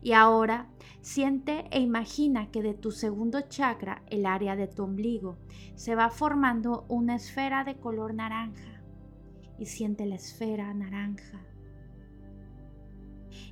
Y 0.00 0.12
ahora 0.14 0.70
siente 1.02 1.66
e 1.70 1.80
imagina 1.80 2.50
que 2.50 2.62
de 2.62 2.72
tu 2.72 2.90
segundo 2.92 3.42
chakra, 3.42 4.02
el 4.08 4.24
área 4.24 4.56
de 4.56 4.68
tu 4.68 4.84
ombligo, 4.84 5.36
se 5.74 5.94
va 5.94 6.08
formando 6.08 6.86
una 6.88 7.16
esfera 7.16 7.62
de 7.64 7.76
color 7.76 8.14
naranja. 8.14 8.82
Y 9.58 9.66
siente 9.66 10.06
la 10.06 10.14
esfera 10.14 10.72
naranja. 10.72 11.44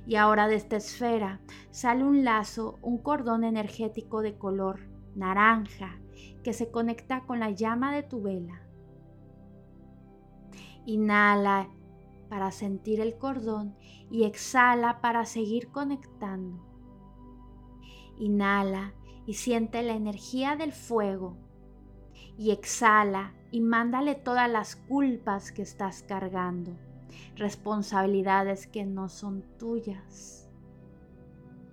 Y 0.07 0.15
ahora 0.15 0.47
de 0.47 0.55
esta 0.55 0.77
esfera 0.77 1.39
sale 1.69 2.03
un 2.03 2.23
lazo, 2.23 2.79
un 2.81 2.97
cordón 2.97 3.43
energético 3.43 4.23
de 4.23 4.35
color 4.35 4.79
naranja 5.13 5.99
que 6.43 6.53
se 6.53 6.71
conecta 6.71 7.21
con 7.27 7.39
la 7.39 7.51
llama 7.51 7.93
de 7.93 8.01
tu 8.01 8.23
vela. 8.23 8.63
Inhala 10.87 11.69
para 12.31 12.51
sentir 12.51 13.01
el 13.01 13.17
cordón 13.17 13.75
y 14.09 14.23
exhala 14.23 15.01
para 15.01 15.25
seguir 15.25 15.67
conectando. 15.67 16.63
Inhala 18.17 18.93
y 19.25 19.33
siente 19.33 19.83
la 19.83 19.95
energía 19.95 20.55
del 20.55 20.71
fuego 20.71 21.35
y 22.37 22.51
exhala 22.51 23.33
y 23.51 23.59
mándale 23.59 24.15
todas 24.15 24.49
las 24.49 24.77
culpas 24.77 25.51
que 25.51 25.61
estás 25.61 26.03
cargando, 26.03 26.71
responsabilidades 27.35 28.65
que 28.65 28.85
no 28.85 29.09
son 29.09 29.43
tuyas, 29.59 30.49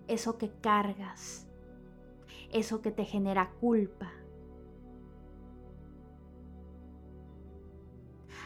eso 0.08 0.38
que 0.38 0.50
cargas, 0.50 1.46
eso 2.52 2.82
que 2.82 2.90
te 2.90 3.04
genera 3.04 3.52
culpa. 3.60 4.10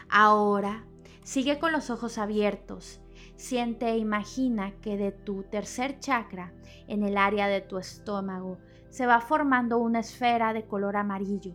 Ahora 0.09 0.85
sigue 1.23 1.59
con 1.59 1.71
los 1.71 1.89
ojos 1.89 2.17
abiertos 2.17 3.03
Siente 3.35 3.89
e 3.89 3.97
imagina 3.97 4.71
que 4.81 4.97
de 4.97 5.11
tu 5.11 5.43
tercer 5.43 5.99
chakra, 5.99 6.53
en 6.87 7.03
el 7.03 7.17
área 7.17 7.47
de 7.47 7.61
tu 7.61 7.77
estómago, 7.77 8.59
se 8.89 9.05
va 9.05 9.21
formando 9.21 9.79
una 9.79 9.99
esfera 9.99 10.53
de 10.53 10.65
color 10.65 10.95
amarillo. 10.95 11.53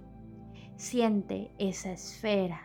Siente 0.76 1.52
esa 1.58 1.92
esfera. 1.92 2.62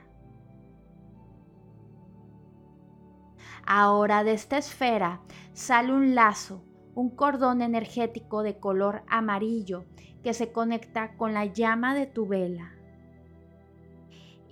Ahora 3.66 4.24
de 4.24 4.34
esta 4.34 4.58
esfera 4.58 5.22
sale 5.54 5.94
un 5.94 6.16
lazo, 6.16 6.66
un 6.96 7.10
cordón 7.10 7.62
energético 7.62 8.44
de 8.44 8.60
color 8.60 9.04
amarillo 9.08 9.86
que 10.22 10.34
se 10.34 10.52
conecta 10.52 11.16
con 11.16 11.34
la 11.34 11.46
llama 11.46 11.96
de 11.96 12.08
tu 12.08 12.28
vela. 12.28 12.74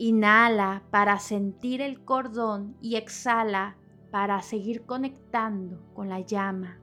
Inhala 0.03 0.81
para 0.89 1.19
sentir 1.19 1.79
el 1.79 2.03
cordón 2.03 2.75
y 2.81 2.95
exhala 2.95 3.77
para 4.09 4.41
seguir 4.41 4.87
conectando 4.87 5.79
con 5.93 6.09
la 6.09 6.21
llama. 6.21 6.79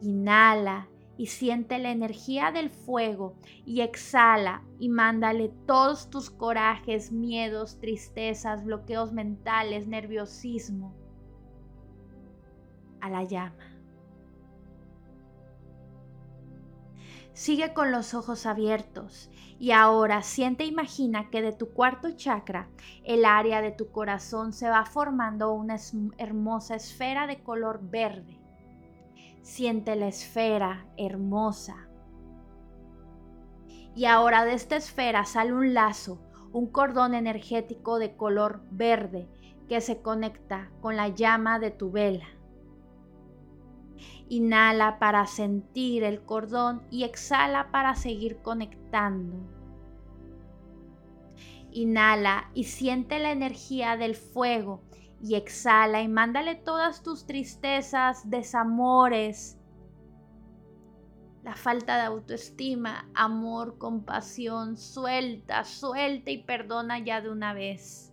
Inhala 0.00 0.88
y 1.16 1.26
siente 1.26 1.78
la 1.78 1.92
energía 1.92 2.50
del 2.50 2.70
fuego 2.70 3.36
y 3.64 3.82
exhala 3.82 4.64
y 4.80 4.88
mándale 4.88 5.50
todos 5.64 6.10
tus 6.10 6.28
corajes, 6.28 7.12
miedos, 7.12 7.78
tristezas, 7.78 8.64
bloqueos 8.64 9.12
mentales, 9.12 9.86
nerviosismo 9.86 10.96
a 13.00 13.10
la 13.10 13.22
llama. 13.22 13.71
Sigue 17.34 17.72
con 17.72 17.92
los 17.92 18.12
ojos 18.12 18.44
abiertos 18.44 19.30
y 19.58 19.70
ahora 19.70 20.22
siente 20.22 20.66
imagina 20.66 21.30
que 21.30 21.40
de 21.40 21.52
tu 21.52 21.72
cuarto 21.72 22.10
chakra, 22.10 22.68
el 23.04 23.24
área 23.24 23.62
de 23.62 23.70
tu 23.70 23.90
corazón, 23.90 24.52
se 24.52 24.68
va 24.68 24.84
formando 24.84 25.52
una 25.52 25.76
hermosa 26.18 26.74
esfera 26.74 27.26
de 27.26 27.42
color 27.42 27.80
verde. 27.82 28.38
Siente 29.40 29.96
la 29.96 30.08
esfera 30.08 30.86
hermosa. 30.98 31.88
Y 33.94 34.04
ahora 34.04 34.44
de 34.44 34.54
esta 34.54 34.76
esfera 34.76 35.24
sale 35.24 35.52
un 35.52 35.72
lazo, 35.74 36.20
un 36.52 36.66
cordón 36.66 37.14
energético 37.14 37.98
de 37.98 38.14
color 38.14 38.62
verde 38.70 39.28
que 39.68 39.80
se 39.80 40.02
conecta 40.02 40.70
con 40.80 40.96
la 40.96 41.08
llama 41.08 41.58
de 41.58 41.70
tu 41.70 41.90
vela. 41.90 42.26
Inhala 44.28 44.98
para 44.98 45.26
sentir 45.26 46.04
el 46.04 46.22
cordón 46.22 46.82
y 46.90 47.04
exhala 47.04 47.70
para 47.70 47.94
seguir 47.94 48.38
conectando. 48.42 49.36
Inhala 51.70 52.50
y 52.54 52.64
siente 52.64 53.18
la 53.18 53.32
energía 53.32 53.96
del 53.96 54.14
fuego 54.14 54.82
y 55.22 55.36
exhala 55.36 56.02
y 56.02 56.08
mándale 56.08 56.54
todas 56.56 57.02
tus 57.02 57.26
tristezas, 57.26 58.28
desamores, 58.28 59.58
la 61.42 61.56
falta 61.56 61.96
de 61.96 62.02
autoestima, 62.02 63.08
amor, 63.14 63.78
compasión, 63.78 64.76
suelta, 64.76 65.64
suelta 65.64 66.30
y 66.30 66.44
perdona 66.44 66.98
ya 67.00 67.20
de 67.20 67.30
una 67.30 67.52
vez. 67.52 68.11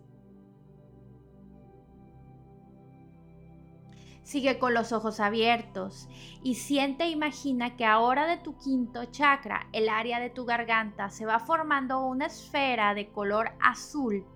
Sigue 4.30 4.60
con 4.60 4.76
los 4.76 4.92
ojos 4.92 5.20
abiertos 5.20 6.08
y 6.44 6.54
siente 6.54 7.06
e 7.06 7.10
imagina 7.10 7.76
que 7.76 7.84
ahora 7.84 8.28
de 8.28 8.38
tu 8.38 8.60
quinto 8.60 9.06
chakra, 9.06 9.68
el 9.72 9.90
área 9.90 10.20
de 10.20 10.30
tu 10.30 10.46
garganta, 10.46 11.10
se 11.10 11.26
va 11.26 11.40
formando 11.40 12.06
una 12.06 12.28
esfera 12.28 12.94
de 12.94 13.10
color 13.10 13.54
azul 13.60 14.28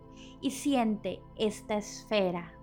y 0.41 0.49
siente 0.49 1.21
esta 1.35 1.75
esfera. 1.75 2.55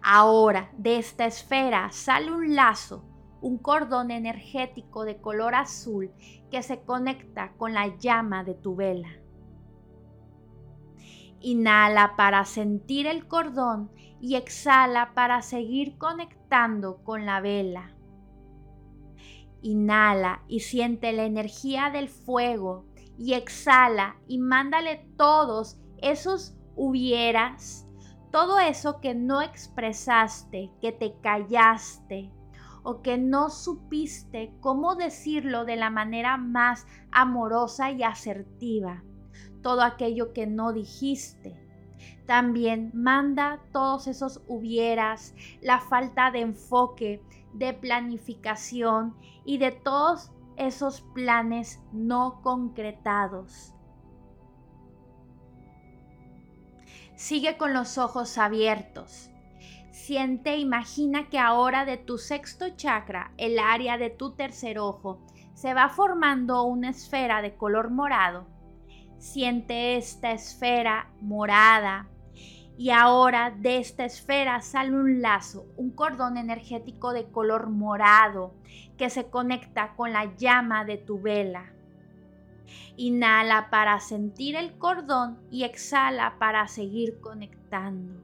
Ahora 0.00 0.70
de 0.78 0.96
esta 0.96 1.26
esfera 1.26 1.90
sale 1.92 2.32
un 2.32 2.56
lazo, 2.56 3.04
un 3.42 3.58
cordón 3.58 4.10
energético 4.10 5.04
de 5.04 5.20
color 5.20 5.56
azul 5.56 6.10
que 6.50 6.62
se 6.62 6.80
conecta 6.84 7.52
con 7.58 7.74
la 7.74 7.98
llama 7.98 8.44
de 8.44 8.54
tu 8.54 8.74
vela. 8.74 9.10
Inhala 11.40 12.16
para 12.16 12.44
sentir 12.44 13.06
el 13.06 13.28
cordón 13.28 13.90
y 14.20 14.36
exhala 14.36 15.12
para 15.14 15.42
seguir 15.42 15.98
conectando 15.98 17.02
con 17.04 17.26
la 17.26 17.40
vela. 17.40 17.94
Inhala 19.62 20.42
y 20.48 20.60
siente 20.60 21.12
la 21.12 21.24
energía 21.24 21.90
del 21.90 22.08
fuego 22.08 22.86
y 23.18 23.34
exhala 23.34 24.16
y 24.26 24.38
mándale 24.38 25.08
todos 25.16 25.78
esos 25.98 26.56
hubieras, 26.74 27.86
todo 28.30 28.58
eso 28.58 29.00
que 29.00 29.14
no 29.14 29.42
expresaste, 29.42 30.72
que 30.80 30.92
te 30.92 31.14
callaste 31.20 32.32
o 32.82 33.02
que 33.02 33.18
no 33.18 33.50
supiste 33.50 34.54
cómo 34.60 34.94
decirlo 34.94 35.64
de 35.64 35.76
la 35.76 35.90
manera 35.90 36.36
más 36.36 36.86
amorosa 37.10 37.90
y 37.90 38.02
asertiva 38.02 39.02
todo 39.66 39.82
aquello 39.82 40.32
que 40.32 40.46
no 40.46 40.72
dijiste. 40.72 41.56
También 42.24 42.92
manda 42.94 43.58
todos 43.72 44.06
esos 44.06 44.40
hubieras, 44.46 45.34
la 45.60 45.80
falta 45.80 46.30
de 46.30 46.42
enfoque, 46.42 47.20
de 47.52 47.72
planificación 47.72 49.16
y 49.44 49.58
de 49.58 49.72
todos 49.72 50.30
esos 50.56 51.00
planes 51.14 51.82
no 51.90 52.42
concretados. 52.42 53.74
Sigue 57.16 57.56
con 57.56 57.74
los 57.74 57.98
ojos 57.98 58.38
abiertos. 58.38 59.32
Siente 59.90 60.58
imagina 60.58 61.28
que 61.28 61.40
ahora 61.40 61.84
de 61.84 61.96
tu 61.96 62.18
sexto 62.18 62.66
chakra, 62.76 63.32
el 63.36 63.58
área 63.58 63.98
de 63.98 64.10
tu 64.10 64.30
tercer 64.30 64.78
ojo, 64.78 65.26
se 65.54 65.74
va 65.74 65.88
formando 65.88 66.62
una 66.62 66.90
esfera 66.90 67.42
de 67.42 67.56
color 67.56 67.90
morado 67.90 68.54
Siente 69.18 69.96
esta 69.96 70.32
esfera 70.32 71.10
morada 71.20 72.08
y 72.78 72.90
ahora 72.90 73.50
de 73.50 73.78
esta 73.78 74.04
esfera 74.04 74.60
sale 74.60 74.92
un 74.92 75.22
lazo, 75.22 75.66
un 75.76 75.90
cordón 75.90 76.36
energético 76.36 77.12
de 77.12 77.24
color 77.30 77.70
morado 77.70 78.54
que 78.98 79.08
se 79.08 79.28
conecta 79.30 79.94
con 79.96 80.12
la 80.12 80.36
llama 80.36 80.84
de 80.84 80.98
tu 80.98 81.20
vela. 81.20 81.72
Inhala 82.96 83.70
para 83.70 83.98
sentir 84.00 84.56
el 84.56 84.76
cordón 84.76 85.38
y 85.50 85.64
exhala 85.64 86.36
para 86.38 86.68
seguir 86.68 87.20
conectando. 87.20 88.20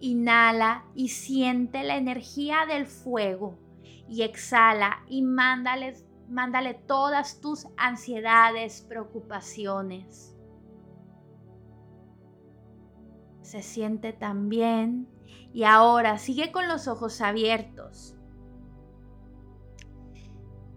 Inhala 0.00 0.84
y 0.94 1.08
siente 1.08 1.82
la 1.84 1.96
energía 1.96 2.66
del 2.66 2.86
fuego 2.86 3.58
y 4.08 4.22
exhala 4.22 5.02
y 5.08 5.22
mándales 5.22 6.05
Mándale 6.28 6.74
todas 6.74 7.40
tus 7.40 7.68
ansiedades, 7.76 8.82
preocupaciones. 8.82 10.36
Se 13.42 13.62
siente 13.62 14.12
tan 14.12 14.48
bien 14.48 15.08
y 15.52 15.64
ahora 15.64 16.18
sigue 16.18 16.50
con 16.50 16.68
los 16.68 16.88
ojos 16.88 17.20
abiertos. 17.20 18.16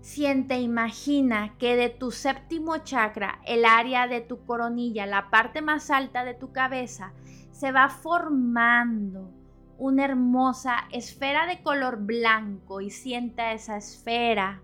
Siente, 0.02 0.60
imagina 0.60 1.56
que 1.58 1.76
de 1.76 1.90
tu 1.90 2.12
séptimo 2.12 2.78
chakra, 2.80 3.42
el 3.46 3.66
área 3.66 4.08
de 4.08 4.22
tu 4.22 4.44
coronilla, 4.46 5.06
la 5.06 5.30
parte 5.30 5.62
más 5.62 5.90
alta 5.92 6.26
de 6.26 6.34
tu 6.34 6.52
cabeza, 6.52 7.14
se 7.52 7.72
va 7.72 7.90
formando 7.90 9.32
una 9.78 10.06
hermosa 10.06 10.88
esfera 10.92 11.46
de 11.46 11.62
color 11.62 12.06
blanco 12.06 12.82
y 12.82 12.90
sienta 12.90 13.54
esa 13.54 13.78
esfera. 13.78 14.64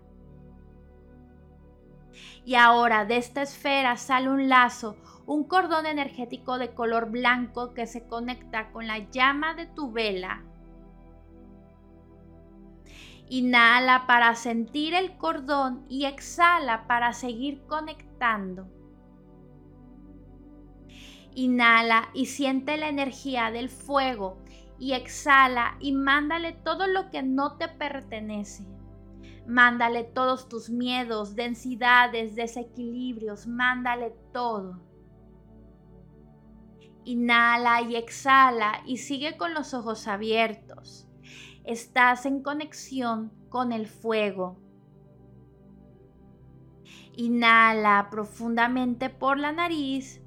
Y 2.44 2.54
ahora 2.54 3.04
de 3.04 3.16
esta 3.16 3.42
esfera 3.42 3.96
sale 3.96 4.28
un 4.28 4.48
lazo, 4.48 4.96
un 5.26 5.44
cordón 5.44 5.86
energético 5.86 6.58
de 6.58 6.74
color 6.74 7.10
blanco 7.10 7.74
que 7.74 7.86
se 7.86 8.06
conecta 8.06 8.70
con 8.70 8.86
la 8.86 8.98
llama 9.10 9.54
de 9.54 9.66
tu 9.66 9.90
vela. 9.90 10.42
Inhala 13.28 14.06
para 14.06 14.34
sentir 14.36 14.94
el 14.94 15.16
cordón 15.16 15.84
y 15.88 16.04
exhala 16.04 16.86
para 16.86 17.12
seguir 17.12 17.62
conectando. 17.66 18.68
Inhala 21.34 22.08
y 22.14 22.26
siente 22.26 22.76
la 22.76 22.88
energía 22.88 23.50
del 23.50 23.68
fuego 23.68 24.38
y 24.78 24.92
exhala 24.92 25.76
y 25.80 25.92
mándale 25.92 26.52
todo 26.52 26.86
lo 26.86 27.10
que 27.10 27.22
no 27.22 27.56
te 27.56 27.68
pertenece. 27.68 28.64
Mándale 29.46 30.02
todos 30.02 30.48
tus 30.48 30.70
miedos, 30.70 31.36
densidades, 31.36 32.34
desequilibrios, 32.34 33.46
mándale 33.46 34.12
todo. 34.32 34.80
Inhala 37.04 37.82
y 37.82 37.94
exhala 37.94 38.82
y 38.84 38.96
sigue 38.96 39.36
con 39.36 39.54
los 39.54 39.72
ojos 39.72 40.08
abiertos. 40.08 41.08
Estás 41.64 42.26
en 42.26 42.42
conexión 42.42 43.32
con 43.48 43.70
el 43.70 43.86
fuego. 43.86 44.58
Inhala 47.12 48.08
profundamente 48.10 49.10
por 49.10 49.38
la 49.38 49.52
nariz 49.52 50.20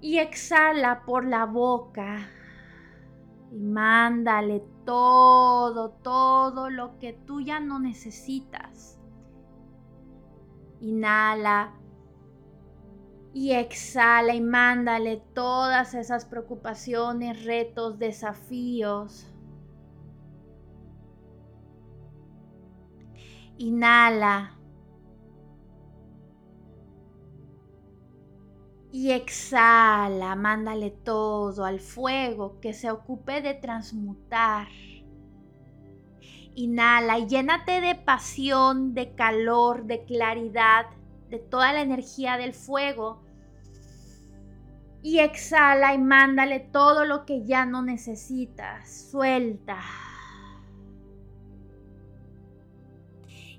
y 0.00 0.18
exhala 0.18 1.04
por 1.04 1.26
la 1.26 1.44
boca 1.44 2.28
y 3.50 3.58
mándale 3.58 4.62
todo, 4.84 5.90
todo 6.02 6.70
lo 6.70 6.98
que 6.98 7.12
tú 7.12 7.40
ya 7.40 7.58
no 7.58 7.80
necesitas. 7.80 8.98
Inhala 10.80 11.74
y 13.32 13.52
exhala 13.52 14.34
y 14.34 14.40
mándale 14.40 15.22
todas 15.34 15.94
esas 15.94 16.24
preocupaciones, 16.24 17.44
retos, 17.44 17.98
desafíos. 17.98 19.26
Inhala 23.58 24.59
Y 29.00 29.12
exhala, 29.12 30.36
mándale 30.36 30.90
todo 30.90 31.64
al 31.64 31.80
fuego 31.80 32.60
que 32.60 32.74
se 32.74 32.90
ocupe 32.90 33.40
de 33.40 33.54
transmutar. 33.54 34.68
Inhala 36.54 37.18
y 37.18 37.26
llénate 37.26 37.80
de 37.80 37.94
pasión, 37.94 38.92
de 38.92 39.14
calor, 39.14 39.84
de 39.86 40.04
claridad, 40.04 40.84
de 41.30 41.38
toda 41.38 41.72
la 41.72 41.80
energía 41.80 42.36
del 42.36 42.52
fuego. 42.52 43.22
Y 45.02 45.20
exhala 45.20 45.94
y 45.94 45.98
mándale 45.98 46.60
todo 46.60 47.06
lo 47.06 47.24
que 47.24 47.46
ya 47.46 47.64
no 47.64 47.80
necesitas. 47.80 49.08
Suelta. 49.10 49.80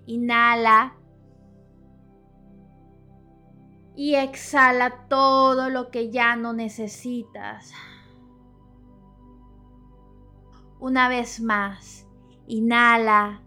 Inhala 0.05 1.00
y 3.95 4.15
exhala 4.15 5.07
todo 5.07 5.69
lo 5.69 5.91
que 5.91 6.09
ya 6.09 6.35
no 6.35 6.53
necesitas. 6.53 7.73
Una 10.79 11.09
vez 11.09 11.41
más, 11.41 12.07
inhala 12.47 13.41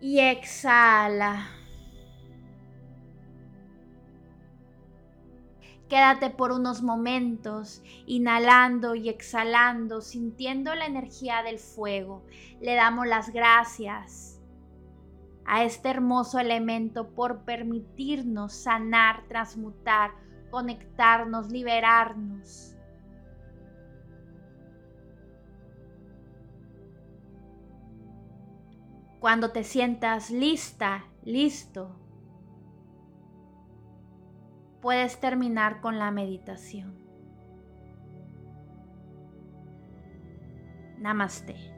y 0.00 0.18
exhala. 0.20 1.48
Quédate 5.88 6.30
por 6.30 6.50
unos 6.50 6.82
momentos, 6.82 7.82
inhalando 8.06 8.94
y 8.94 9.10
exhalando, 9.10 10.00
sintiendo 10.00 10.74
la 10.74 10.86
energía 10.86 11.42
del 11.42 11.58
fuego. 11.58 12.24
Le 12.60 12.74
damos 12.74 13.06
las 13.06 13.30
gracias 13.30 14.33
a 15.46 15.64
este 15.64 15.90
hermoso 15.90 16.38
elemento 16.38 17.10
por 17.10 17.44
permitirnos 17.44 18.52
sanar, 18.52 19.26
transmutar, 19.28 20.12
conectarnos, 20.50 21.50
liberarnos. 21.50 22.76
Cuando 29.20 29.52
te 29.52 29.64
sientas 29.64 30.30
lista, 30.30 31.04
listo, 31.22 31.96
puedes 34.82 35.18
terminar 35.18 35.80
con 35.80 35.98
la 35.98 36.10
meditación. 36.10 36.94
Namaste. 40.98 41.73